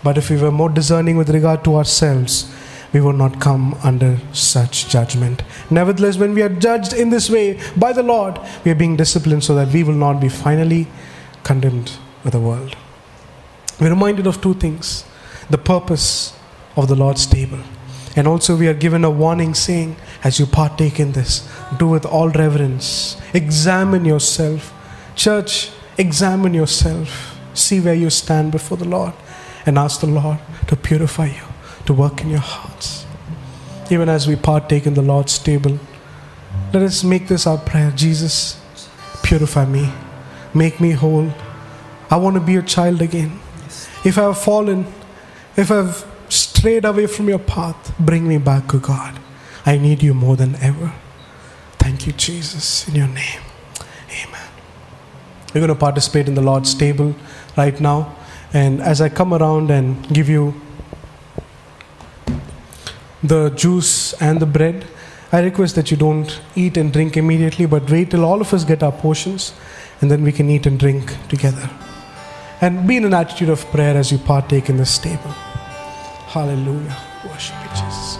But 0.03 0.17
if 0.17 0.29
we 0.29 0.37
were 0.37 0.51
more 0.51 0.69
discerning 0.69 1.17
with 1.17 1.29
regard 1.29 1.63
to 1.63 1.75
ourselves, 1.75 2.53
we 2.91 3.01
would 3.01 3.15
not 3.15 3.41
come 3.41 3.75
under 3.83 4.19
such 4.33 4.87
judgment. 4.87 5.41
Nevertheless, 5.69 6.17
when 6.17 6.33
we 6.33 6.43
are 6.43 6.49
judged 6.49 6.93
in 6.93 7.09
this 7.09 7.29
way 7.29 7.59
by 7.75 7.91
the 7.93 8.03
Lord, 8.03 8.39
we 8.63 8.71
are 8.71 8.75
being 8.75 8.95
disciplined 8.95 9.43
so 9.43 9.55
that 9.55 9.69
we 9.69 9.83
will 9.83 9.93
not 9.93 10.21
be 10.21 10.29
finally 10.29 10.87
condemned 11.43 11.93
with 12.23 12.33
the 12.33 12.39
world. 12.39 12.75
We're 13.79 13.89
reminded 13.89 14.27
of 14.27 14.41
two 14.41 14.53
things 14.53 15.05
the 15.49 15.57
purpose 15.57 16.37
of 16.75 16.87
the 16.87 16.95
Lord's 16.95 17.25
table. 17.25 17.59
And 18.15 18.27
also, 18.27 18.55
we 18.55 18.67
are 18.67 18.75
given 18.75 19.03
a 19.03 19.09
warning 19.09 19.55
saying, 19.55 19.95
as 20.23 20.39
you 20.39 20.45
partake 20.45 20.99
in 20.99 21.13
this, 21.13 21.49
do 21.77 21.87
with 21.87 22.05
all 22.05 22.29
reverence. 22.29 23.19
Examine 23.33 24.05
yourself. 24.05 24.71
Church, 25.15 25.71
examine 25.97 26.53
yourself. 26.53 27.37
See 27.55 27.79
where 27.79 27.95
you 27.95 28.09
stand 28.11 28.51
before 28.51 28.77
the 28.77 28.85
Lord 28.87 29.13
and 29.65 29.77
ask 29.77 30.01
the 30.01 30.07
Lord 30.07 30.39
to 30.67 30.75
purify 30.75 31.27
you, 31.27 31.43
to 31.85 31.93
work 31.93 32.21
in 32.21 32.29
your 32.29 32.39
hearts. 32.39 33.05
Even 33.89 34.09
as 34.09 34.27
we 34.27 34.35
partake 34.35 34.85
in 34.85 34.93
the 34.93 35.01
Lord's 35.01 35.37
table, 35.37 35.79
let 36.73 36.83
us 36.83 37.03
make 37.03 37.27
this 37.27 37.45
our 37.45 37.57
prayer 37.57 37.91
Jesus, 37.91 38.59
purify 39.23 39.65
me, 39.65 39.91
make 40.53 40.79
me 40.79 40.91
whole. 40.91 41.31
I 42.09 42.17
want 42.17 42.35
to 42.35 42.41
be 42.41 42.55
a 42.55 42.61
child 42.61 43.01
again. 43.01 43.39
If 44.03 44.17
I 44.17 44.23
have 44.23 44.37
fallen, 44.37 44.85
if 45.55 45.71
I've 45.71 46.05
strayed 46.29 46.85
away 46.85 47.07
from 47.07 47.29
your 47.29 47.39
path, 47.39 47.93
bring 47.99 48.27
me 48.27 48.37
back, 48.37 48.73
O 48.73 48.79
God. 48.79 49.19
I 49.65 49.77
need 49.77 50.03
you 50.03 50.13
more 50.13 50.35
than 50.35 50.55
ever. 50.55 50.93
Thank 51.79 52.07
you, 52.07 52.13
Jesus, 52.13 52.87
in 52.87 52.95
your 52.95 53.07
name. 53.07 53.41
Amen. 54.09 54.47
We're 55.53 55.61
going 55.61 55.69
to 55.69 55.75
participate 55.75 56.27
in 56.27 56.35
the 56.35 56.41
Lord's 56.41 56.73
table 56.73 57.15
right 57.55 57.79
now. 57.79 58.15
And 58.53 58.81
as 58.81 59.01
I 59.01 59.09
come 59.09 59.33
around 59.33 59.71
and 59.71 60.07
give 60.13 60.29
you 60.29 60.53
the 63.23 63.49
juice 63.49 64.13
and 64.21 64.39
the 64.39 64.45
bread, 64.45 64.85
I 65.31 65.39
request 65.39 65.73
that 65.75 65.89
you 65.89 65.97
don't 65.97 66.39
eat 66.55 66.77
and 66.77 66.93
drink 66.93 67.17
immediately, 67.17 67.65
but 67.65 67.89
wait 67.89 68.11
till 68.11 68.23
all 68.23 68.39
of 68.39 68.53
us 68.53 68.63
get 68.63 68.83
our 68.83 68.91
portions, 68.91 69.53
and 70.01 70.11
then 70.11 70.21
we 70.23 70.31
can 70.31 70.47
eat 70.49 70.67
and 70.67 70.79
drink 70.79 71.17
together. 71.27 71.67
And 72.61 72.87
be 72.87 72.97
in 72.97 73.05
an 73.05 73.13
attitude 73.15 73.49
of 73.49 73.65
prayer 73.71 73.97
as 73.97 74.11
you 74.11 74.19
partake 74.19 74.69
in 74.69 74.77
this 74.77 74.99
table. 74.99 75.31
Hallelujah. 76.27 76.95
Worship 77.27 77.55
you, 77.63 77.69
Jesus. 77.69 78.19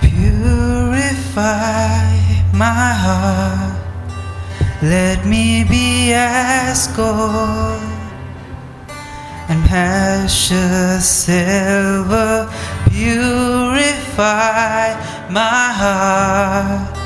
Purify 0.00 1.42
my 2.52 2.92
heart. 3.04 3.71
Let 4.82 5.24
me 5.24 5.62
be 5.62 6.12
as 6.12 6.88
gold, 6.88 7.80
and 9.48 9.64
precious 9.68 11.06
silver 11.08 12.50
purify 12.90 14.20
my 15.30 15.72
heart. 15.80 16.98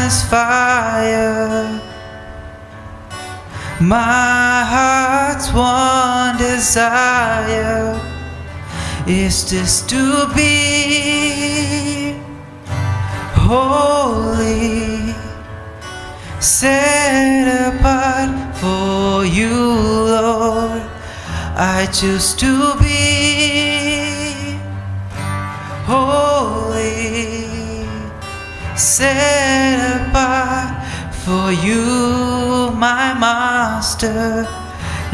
as 0.00 0.24
fire. 0.30 1.82
My 3.78 4.64
heart's 4.64 5.52
one 5.52 5.95
desire 6.66 7.94
is 9.06 9.48
just 9.48 9.88
to 9.88 10.26
be 10.34 12.18
holy, 13.34 15.14
set 16.40 17.46
apart 17.70 18.56
for 18.56 19.24
you, 19.24 19.54
Lord. 20.10 20.82
I 21.54 21.86
choose 21.92 22.34
to 22.34 22.74
be 22.82 24.58
holy, 25.86 27.06
set 28.76 30.08
apart 30.08 30.84
for 31.14 31.52
you, 31.52 32.74
my 32.74 33.14
master, 33.14 34.48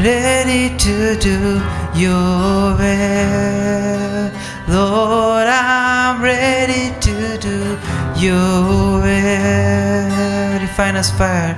ready 0.03 0.75
to 0.77 1.15
do 1.17 1.61
your 1.95 2.75
will. 2.75 4.31
Lord, 4.67 5.47
I'm 5.47 6.21
ready 6.21 6.93
to 6.99 7.37
do 7.39 7.77
your 8.19 8.99
will. 8.99 10.59
Refiner's 10.59 11.09
fire. 11.11 11.55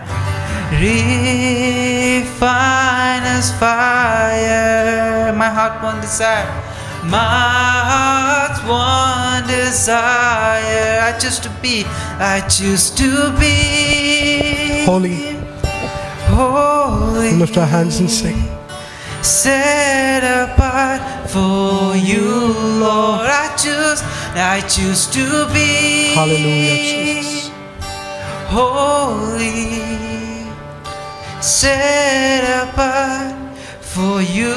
Refine 0.73 1.23
us 3.23 3.51
fire. 3.59 5.33
My 5.33 5.49
heart 5.49 5.81
one 5.81 5.99
desire. 6.01 6.45
My 7.03 7.17
heart's 7.89 8.61
one 8.69 9.47
desire. 9.47 11.01
I 11.01 11.17
choose 11.17 11.39
to 11.39 11.49
be. 11.63 11.83
I 12.19 12.41
choose 12.47 12.91
to 12.91 13.31
be 13.39 14.85
Holy. 14.85 15.35
Holy. 16.29 16.64
Lift 17.33 17.57
our 17.57 17.65
hands 17.65 17.99
and 17.99 18.09
sing. 18.09 18.37
Set 19.21 20.23
apart 20.23 21.01
for 21.29 21.95
you, 21.95 22.53
Lord. 22.79 23.27
I 23.27 23.55
choose. 23.57 24.01
I 24.37 24.61
choose 24.67 25.07
to 25.07 25.47
be 25.53 26.13
Hallelujah, 26.13 26.75
Jesus. 26.75 27.51
holy, 28.51 29.79
set 31.41 32.43
apart 32.67 33.33
for 33.79 34.21
you, 34.21 34.53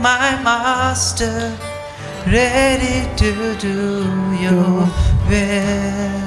my 0.00 0.38
master, 0.44 1.56
ready 2.26 3.08
to 3.16 3.56
do 3.56 4.04
your 4.36 4.86
will. 5.28 6.24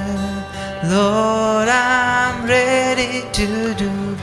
Lord, 0.90 1.68
I'm 1.68 2.44
ready 2.44 3.22
to 3.32 3.74
do 3.74 4.17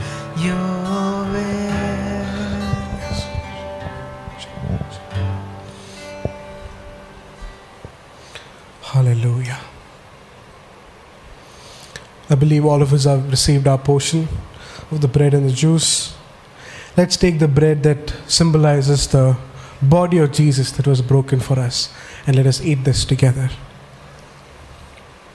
Hallelujah. 8.96 9.58
I 12.30 12.34
believe 12.34 12.64
all 12.64 12.80
of 12.80 12.94
us 12.94 13.04
have 13.04 13.30
received 13.30 13.68
our 13.68 13.76
portion 13.76 14.26
of 14.90 15.02
the 15.02 15.06
bread 15.06 15.34
and 15.34 15.46
the 15.46 15.52
juice. 15.52 16.16
Let's 16.96 17.18
take 17.18 17.38
the 17.38 17.46
bread 17.46 17.82
that 17.82 18.14
symbolizes 18.26 19.06
the 19.08 19.36
body 19.82 20.16
of 20.16 20.32
Jesus 20.32 20.70
that 20.72 20.86
was 20.86 21.02
broken 21.02 21.40
for 21.40 21.58
us 21.58 21.92
and 22.26 22.36
let 22.36 22.46
us 22.46 22.62
eat 22.62 22.84
this 22.84 23.04
together. 23.04 23.50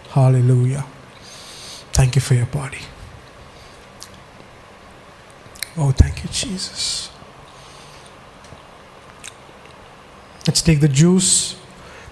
Hallelujah. 0.10 0.84
Thank 1.94 2.16
you 2.16 2.22
for 2.22 2.34
your 2.34 2.48
body. 2.48 2.82
Oh, 5.78 5.92
thank 5.92 6.24
you, 6.24 6.30
Jesus. 6.32 7.12
Let's 10.48 10.64
take 10.64 10.80
the 10.80 10.88
juice 10.88 11.61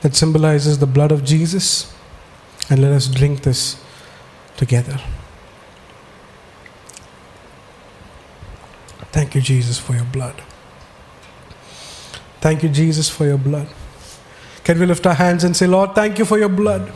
that 0.01 0.15
symbolizes 0.15 0.79
the 0.79 0.87
blood 0.87 1.11
of 1.11 1.23
Jesus 1.23 1.93
and 2.69 2.81
let 2.81 2.91
us 2.91 3.07
drink 3.07 3.43
this 3.43 3.81
together. 4.57 4.99
Thank 9.11 9.35
you, 9.35 9.41
Jesus, 9.41 9.79
for 9.79 9.93
your 9.93 10.05
blood. 10.05 10.35
Thank 12.41 12.63
you, 12.63 12.69
Jesus, 12.69 13.09
for 13.09 13.25
your 13.25 13.37
blood. 13.37 13.67
Can 14.63 14.79
we 14.79 14.85
lift 14.85 15.05
our 15.07 15.15
hands 15.15 15.43
and 15.43 15.57
say, 15.57 15.65
Lord, 15.65 15.95
thank 15.95 16.19
you 16.19 16.25
for 16.25 16.37
your 16.37 16.49
blood. 16.49 16.91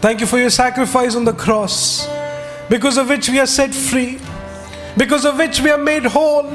Thank 0.00 0.20
you 0.20 0.26
for 0.26 0.38
your 0.38 0.50
sacrifice 0.50 1.16
on 1.16 1.24
the 1.24 1.32
cross, 1.32 2.08
because 2.70 2.96
of 2.96 3.08
which 3.08 3.28
we 3.28 3.40
are 3.40 3.46
set 3.46 3.74
free, 3.74 4.20
because 4.96 5.24
of 5.24 5.36
which 5.36 5.60
we 5.60 5.70
are 5.70 5.78
made 5.78 6.04
whole, 6.04 6.48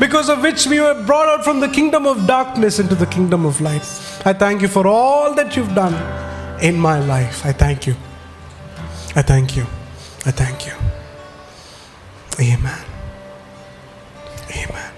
because 0.00 0.28
of 0.28 0.42
which 0.42 0.66
we 0.66 0.80
were 0.80 1.04
brought 1.04 1.28
out 1.28 1.44
from 1.44 1.60
the 1.60 1.68
kingdom 1.68 2.06
of 2.06 2.26
darkness 2.26 2.80
into 2.80 2.96
the 2.96 3.06
kingdom 3.06 3.46
of 3.46 3.60
light. 3.60 3.86
I 4.26 4.32
thank 4.32 4.62
you 4.62 4.68
for 4.68 4.86
all 4.86 5.34
that 5.34 5.54
you've 5.54 5.74
done 5.74 5.94
in 6.62 6.78
my 6.78 6.98
life. 6.98 7.44
I 7.44 7.52
thank 7.52 7.86
you. 7.86 7.94
I 9.14 9.20
thank 9.20 9.54
you. 9.54 9.66
I 10.24 10.30
thank 10.30 10.66
you. 10.66 10.72
Amen. 12.40 12.84
Amen. 14.50 14.92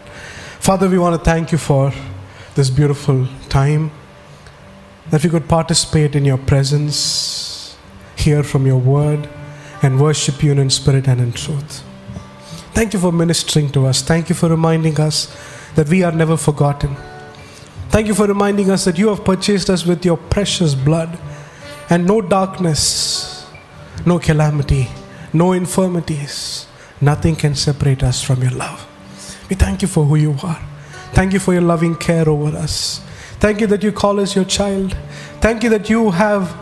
Father, 0.61 0.89
we 0.89 0.99
want 0.99 1.17
to 1.17 1.25
thank 1.25 1.51
you 1.51 1.59
for 1.59 1.93
this 2.55 2.71
beautiful 2.71 3.27
time 3.49 3.91
that 5.11 5.25
we 5.25 5.31
could 5.31 5.49
participate 5.49 6.15
in 6.15 6.25
your 6.25 6.39
presence, 6.39 7.77
hear 8.15 8.45
from 8.45 8.65
your 8.65 8.79
word, 8.79 9.29
and 9.83 10.01
worship 10.01 10.43
you 10.43 10.53
in 10.53 10.71
spirit 10.71 11.09
and 11.09 11.21
in 11.21 11.33
truth. 11.33 11.83
Thank 12.75 12.93
you 12.93 13.01
for 13.01 13.11
ministering 13.11 13.71
to 13.73 13.87
us. 13.87 14.03
Thank 14.03 14.29
you 14.29 14.37
for 14.37 14.49
reminding 14.49 15.01
us 15.01 15.37
that 15.75 15.89
we 15.89 16.05
are 16.05 16.13
never 16.13 16.37
forgotten. 16.37 16.97
Thank 17.97 18.09
you 18.09 18.15
for 18.15 18.27
reminding 18.27 18.71
us 18.71 18.85
that 18.85 18.99
you 18.99 19.09
have 19.09 19.25
purchased 19.25 19.71
us 19.71 19.87
with 19.87 20.05
your 20.05 20.19
precious 20.19 20.75
blood, 20.75 21.19
and 21.89 22.07
no 22.07 22.21
darkness, 22.21 23.49
no 24.05 24.19
calamity, 24.19 24.89
no 25.33 25.53
infirmities, 25.53 26.67
nothing 27.01 27.35
can 27.35 27.55
separate 27.55 28.03
us 28.03 28.23
from 28.23 28.43
your 28.43 28.51
love. 28.51 28.87
We 29.49 29.57
thank 29.57 29.81
you 29.81 29.89
for 29.89 30.05
who 30.05 30.17
you 30.17 30.37
are. 30.43 30.61
Thank 31.15 31.33
you 31.33 31.39
for 31.39 31.55
your 31.55 31.63
loving 31.63 31.97
care 31.97 32.29
over 32.29 32.55
us. 32.55 33.01
Thank 33.41 33.63
you 33.63 33.67
that 33.69 33.83
you 33.83 33.93
call 33.93 34.21
us 34.21 34.37
your 34.37 34.45
child. 34.45 34.95
Thank 35.41 35.63
you 35.63 35.71
that 35.71 35.89
you 35.89 36.11
have 36.11 36.55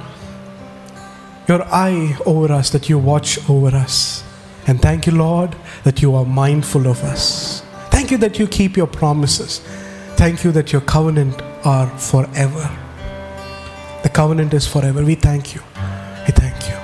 your 1.48 1.64
eye 1.64 2.16
over 2.24 2.52
us, 2.52 2.70
that 2.70 2.88
you 2.88 2.96
watch 2.96 3.40
over 3.50 3.74
us. 3.74 4.22
And 4.68 4.80
thank 4.80 5.08
you, 5.08 5.12
Lord, 5.16 5.56
that 5.82 6.00
you 6.00 6.14
are 6.14 6.24
mindful 6.24 6.86
of 6.86 7.02
us. 7.02 7.64
Thank 7.90 8.12
you 8.12 8.18
that 8.18 8.38
you 8.38 8.46
keep 8.46 8.76
your 8.76 8.86
promises. 8.86 9.60
Thank 10.16 10.44
you 10.44 10.52
that 10.52 10.72
your 10.72 10.80
covenant 10.80 11.42
are 11.64 11.86
forever. 11.98 12.70
The 14.02 14.08
covenant 14.08 14.54
is 14.54 14.66
forever. 14.66 15.04
We 15.04 15.16
thank 15.16 15.54
you. 15.54 15.62
We 16.26 16.32
thank 16.32 16.68
you. 16.68 16.76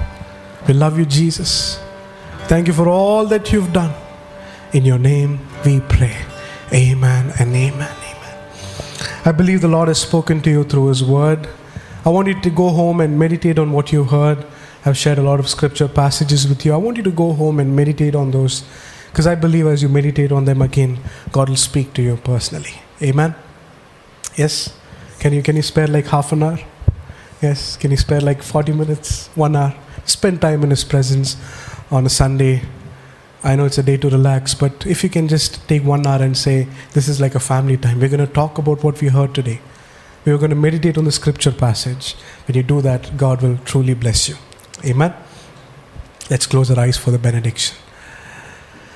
We 0.66 0.74
love 0.74 0.98
you, 0.98 1.06
Jesus. 1.06 1.80
Thank 2.48 2.66
you 2.66 2.72
for 2.72 2.88
all 2.88 3.26
that 3.26 3.52
you've 3.52 3.72
done. 3.72 3.94
In 4.72 4.84
your 4.84 4.98
name 4.98 5.38
we 5.64 5.80
pray. 5.80 6.16
Amen 6.72 7.32
and 7.38 7.54
amen. 7.54 7.94
Amen. 8.10 8.38
I 9.24 9.32
believe 9.32 9.60
the 9.60 9.68
Lord 9.68 9.88
has 9.88 10.00
spoken 10.00 10.40
to 10.42 10.50
you 10.50 10.64
through 10.64 10.88
His 10.88 11.04
word. 11.04 11.48
I 12.04 12.08
want 12.08 12.28
you 12.28 12.40
to 12.40 12.50
go 12.50 12.70
home 12.70 13.00
and 13.00 13.18
meditate 13.18 13.58
on 13.58 13.72
what 13.72 13.92
you 13.92 14.04
heard. 14.04 14.44
I've 14.84 14.96
shared 14.96 15.18
a 15.18 15.22
lot 15.22 15.40
of 15.40 15.48
scripture 15.48 15.88
passages 15.88 16.48
with 16.48 16.64
you. 16.64 16.72
I 16.72 16.78
want 16.78 16.96
you 16.96 17.02
to 17.04 17.10
go 17.10 17.32
home 17.32 17.60
and 17.60 17.76
meditate 17.76 18.14
on 18.14 18.30
those 18.30 18.64
because 19.10 19.26
I 19.26 19.34
believe 19.34 19.66
as 19.66 19.82
you 19.82 19.88
meditate 19.88 20.32
on 20.32 20.46
them 20.46 20.62
again, 20.62 20.98
God 21.32 21.48
will 21.48 21.56
speak 21.56 21.92
to 21.94 22.02
you 22.02 22.16
personally. 22.16 22.80
Amen. 23.02 23.34
Yes? 24.36 24.76
Can 25.18 25.32
you 25.32 25.42
can 25.42 25.56
you 25.56 25.62
spare 25.62 25.86
like 25.86 26.06
half 26.06 26.32
an 26.32 26.42
hour? 26.42 26.58
Yes. 27.40 27.76
Can 27.76 27.90
you 27.90 27.96
spare 27.96 28.20
like 28.20 28.42
40 28.42 28.72
minutes, 28.72 29.28
one 29.34 29.56
hour? 29.56 29.74
Spend 30.04 30.40
time 30.40 30.62
in 30.62 30.70
His 30.70 30.84
presence 30.84 31.36
on 31.90 32.04
a 32.06 32.10
Sunday. 32.10 32.62
I 33.42 33.56
know 33.56 33.64
it's 33.64 33.78
a 33.78 33.82
day 33.82 33.96
to 33.96 34.10
relax, 34.10 34.52
but 34.52 34.86
if 34.86 35.02
you 35.02 35.08
can 35.08 35.26
just 35.28 35.66
take 35.66 35.82
one 35.82 36.06
hour 36.06 36.22
and 36.22 36.36
say, 36.36 36.68
This 36.92 37.08
is 37.08 37.20
like 37.20 37.34
a 37.34 37.40
family 37.40 37.78
time, 37.78 38.00
we're 38.00 38.10
going 38.10 38.26
to 38.26 38.32
talk 38.32 38.58
about 38.58 38.84
what 38.84 39.00
we 39.00 39.08
heard 39.08 39.34
today. 39.34 39.60
We're 40.26 40.36
going 40.36 40.50
to 40.50 40.56
meditate 40.56 40.98
on 40.98 41.04
the 41.04 41.12
scripture 41.12 41.52
passage. 41.52 42.14
When 42.46 42.54
you 42.54 42.62
do 42.62 42.82
that, 42.82 43.16
God 43.16 43.40
will 43.40 43.56
truly 43.64 43.94
bless 43.94 44.28
you. 44.28 44.36
Amen. 44.84 45.14
Let's 46.28 46.46
close 46.46 46.70
our 46.70 46.78
eyes 46.78 46.98
for 46.98 47.10
the 47.10 47.18
benediction. 47.18 47.76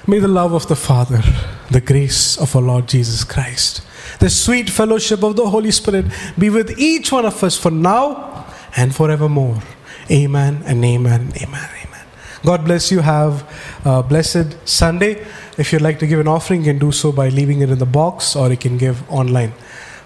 May 0.07 0.18
the 0.18 0.28
love 0.28 0.52
of 0.52 0.68
the 0.68 0.76
Father, 0.76 1.22
the 1.70 1.80
grace 1.80 2.36
of 2.36 2.55
our 2.55 2.61
Lord 2.61 2.86
Jesus 2.86 3.24
Christ, 3.24 3.80
The 4.20 4.30
sweet 4.30 4.70
fellowship 4.70 5.22
of 5.22 5.36
the 5.36 5.48
Holy 5.48 5.70
Spirit 5.70 6.06
be 6.38 6.50
with 6.50 6.78
each 6.78 7.12
one 7.12 7.24
of 7.26 7.42
us 7.42 7.56
for 7.56 7.70
now 7.70 8.46
and 8.76 8.94
forevermore. 8.94 9.62
Amen 10.10 10.62
and 10.66 10.84
amen, 10.84 11.32
amen, 11.40 11.68
amen. 11.84 12.06
God 12.44 12.64
bless 12.64 12.92
you. 12.92 13.00
Have 13.00 13.48
a 13.84 14.02
blessed 14.02 14.68
Sunday. 14.68 15.26
If 15.56 15.72
you'd 15.72 15.82
like 15.82 15.98
to 16.00 16.06
give 16.06 16.20
an 16.20 16.28
offering, 16.28 16.60
you 16.60 16.72
can 16.72 16.78
do 16.78 16.92
so 16.92 17.10
by 17.10 17.30
leaving 17.30 17.62
it 17.62 17.70
in 17.70 17.78
the 17.78 17.86
box 17.86 18.36
or 18.36 18.50
you 18.50 18.56
can 18.56 18.76
give 18.76 19.08
online. 19.10 19.52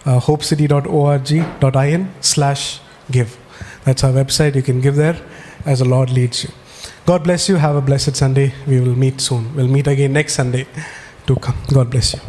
Uh, 0.04 0.20
hopecity.org.in 0.20 2.12
slash 2.20 2.80
give. 3.10 3.36
That's 3.84 4.04
our 4.04 4.12
website. 4.12 4.54
You 4.54 4.62
can 4.62 4.80
give 4.80 4.94
there 4.94 5.20
as 5.64 5.80
the 5.80 5.84
Lord 5.84 6.10
leads 6.10 6.44
you. 6.44 6.50
God 7.06 7.24
bless 7.24 7.48
you. 7.48 7.56
Have 7.56 7.74
a 7.74 7.80
blessed 7.80 8.14
Sunday. 8.14 8.54
We 8.66 8.80
will 8.80 8.94
meet 8.94 9.20
soon. 9.20 9.54
We'll 9.54 9.68
meet 9.68 9.86
again 9.86 10.12
next 10.12 10.34
Sunday 10.34 10.66
to 11.26 11.36
come. 11.36 11.56
God 11.72 11.90
bless 11.90 12.14
you. 12.14 12.20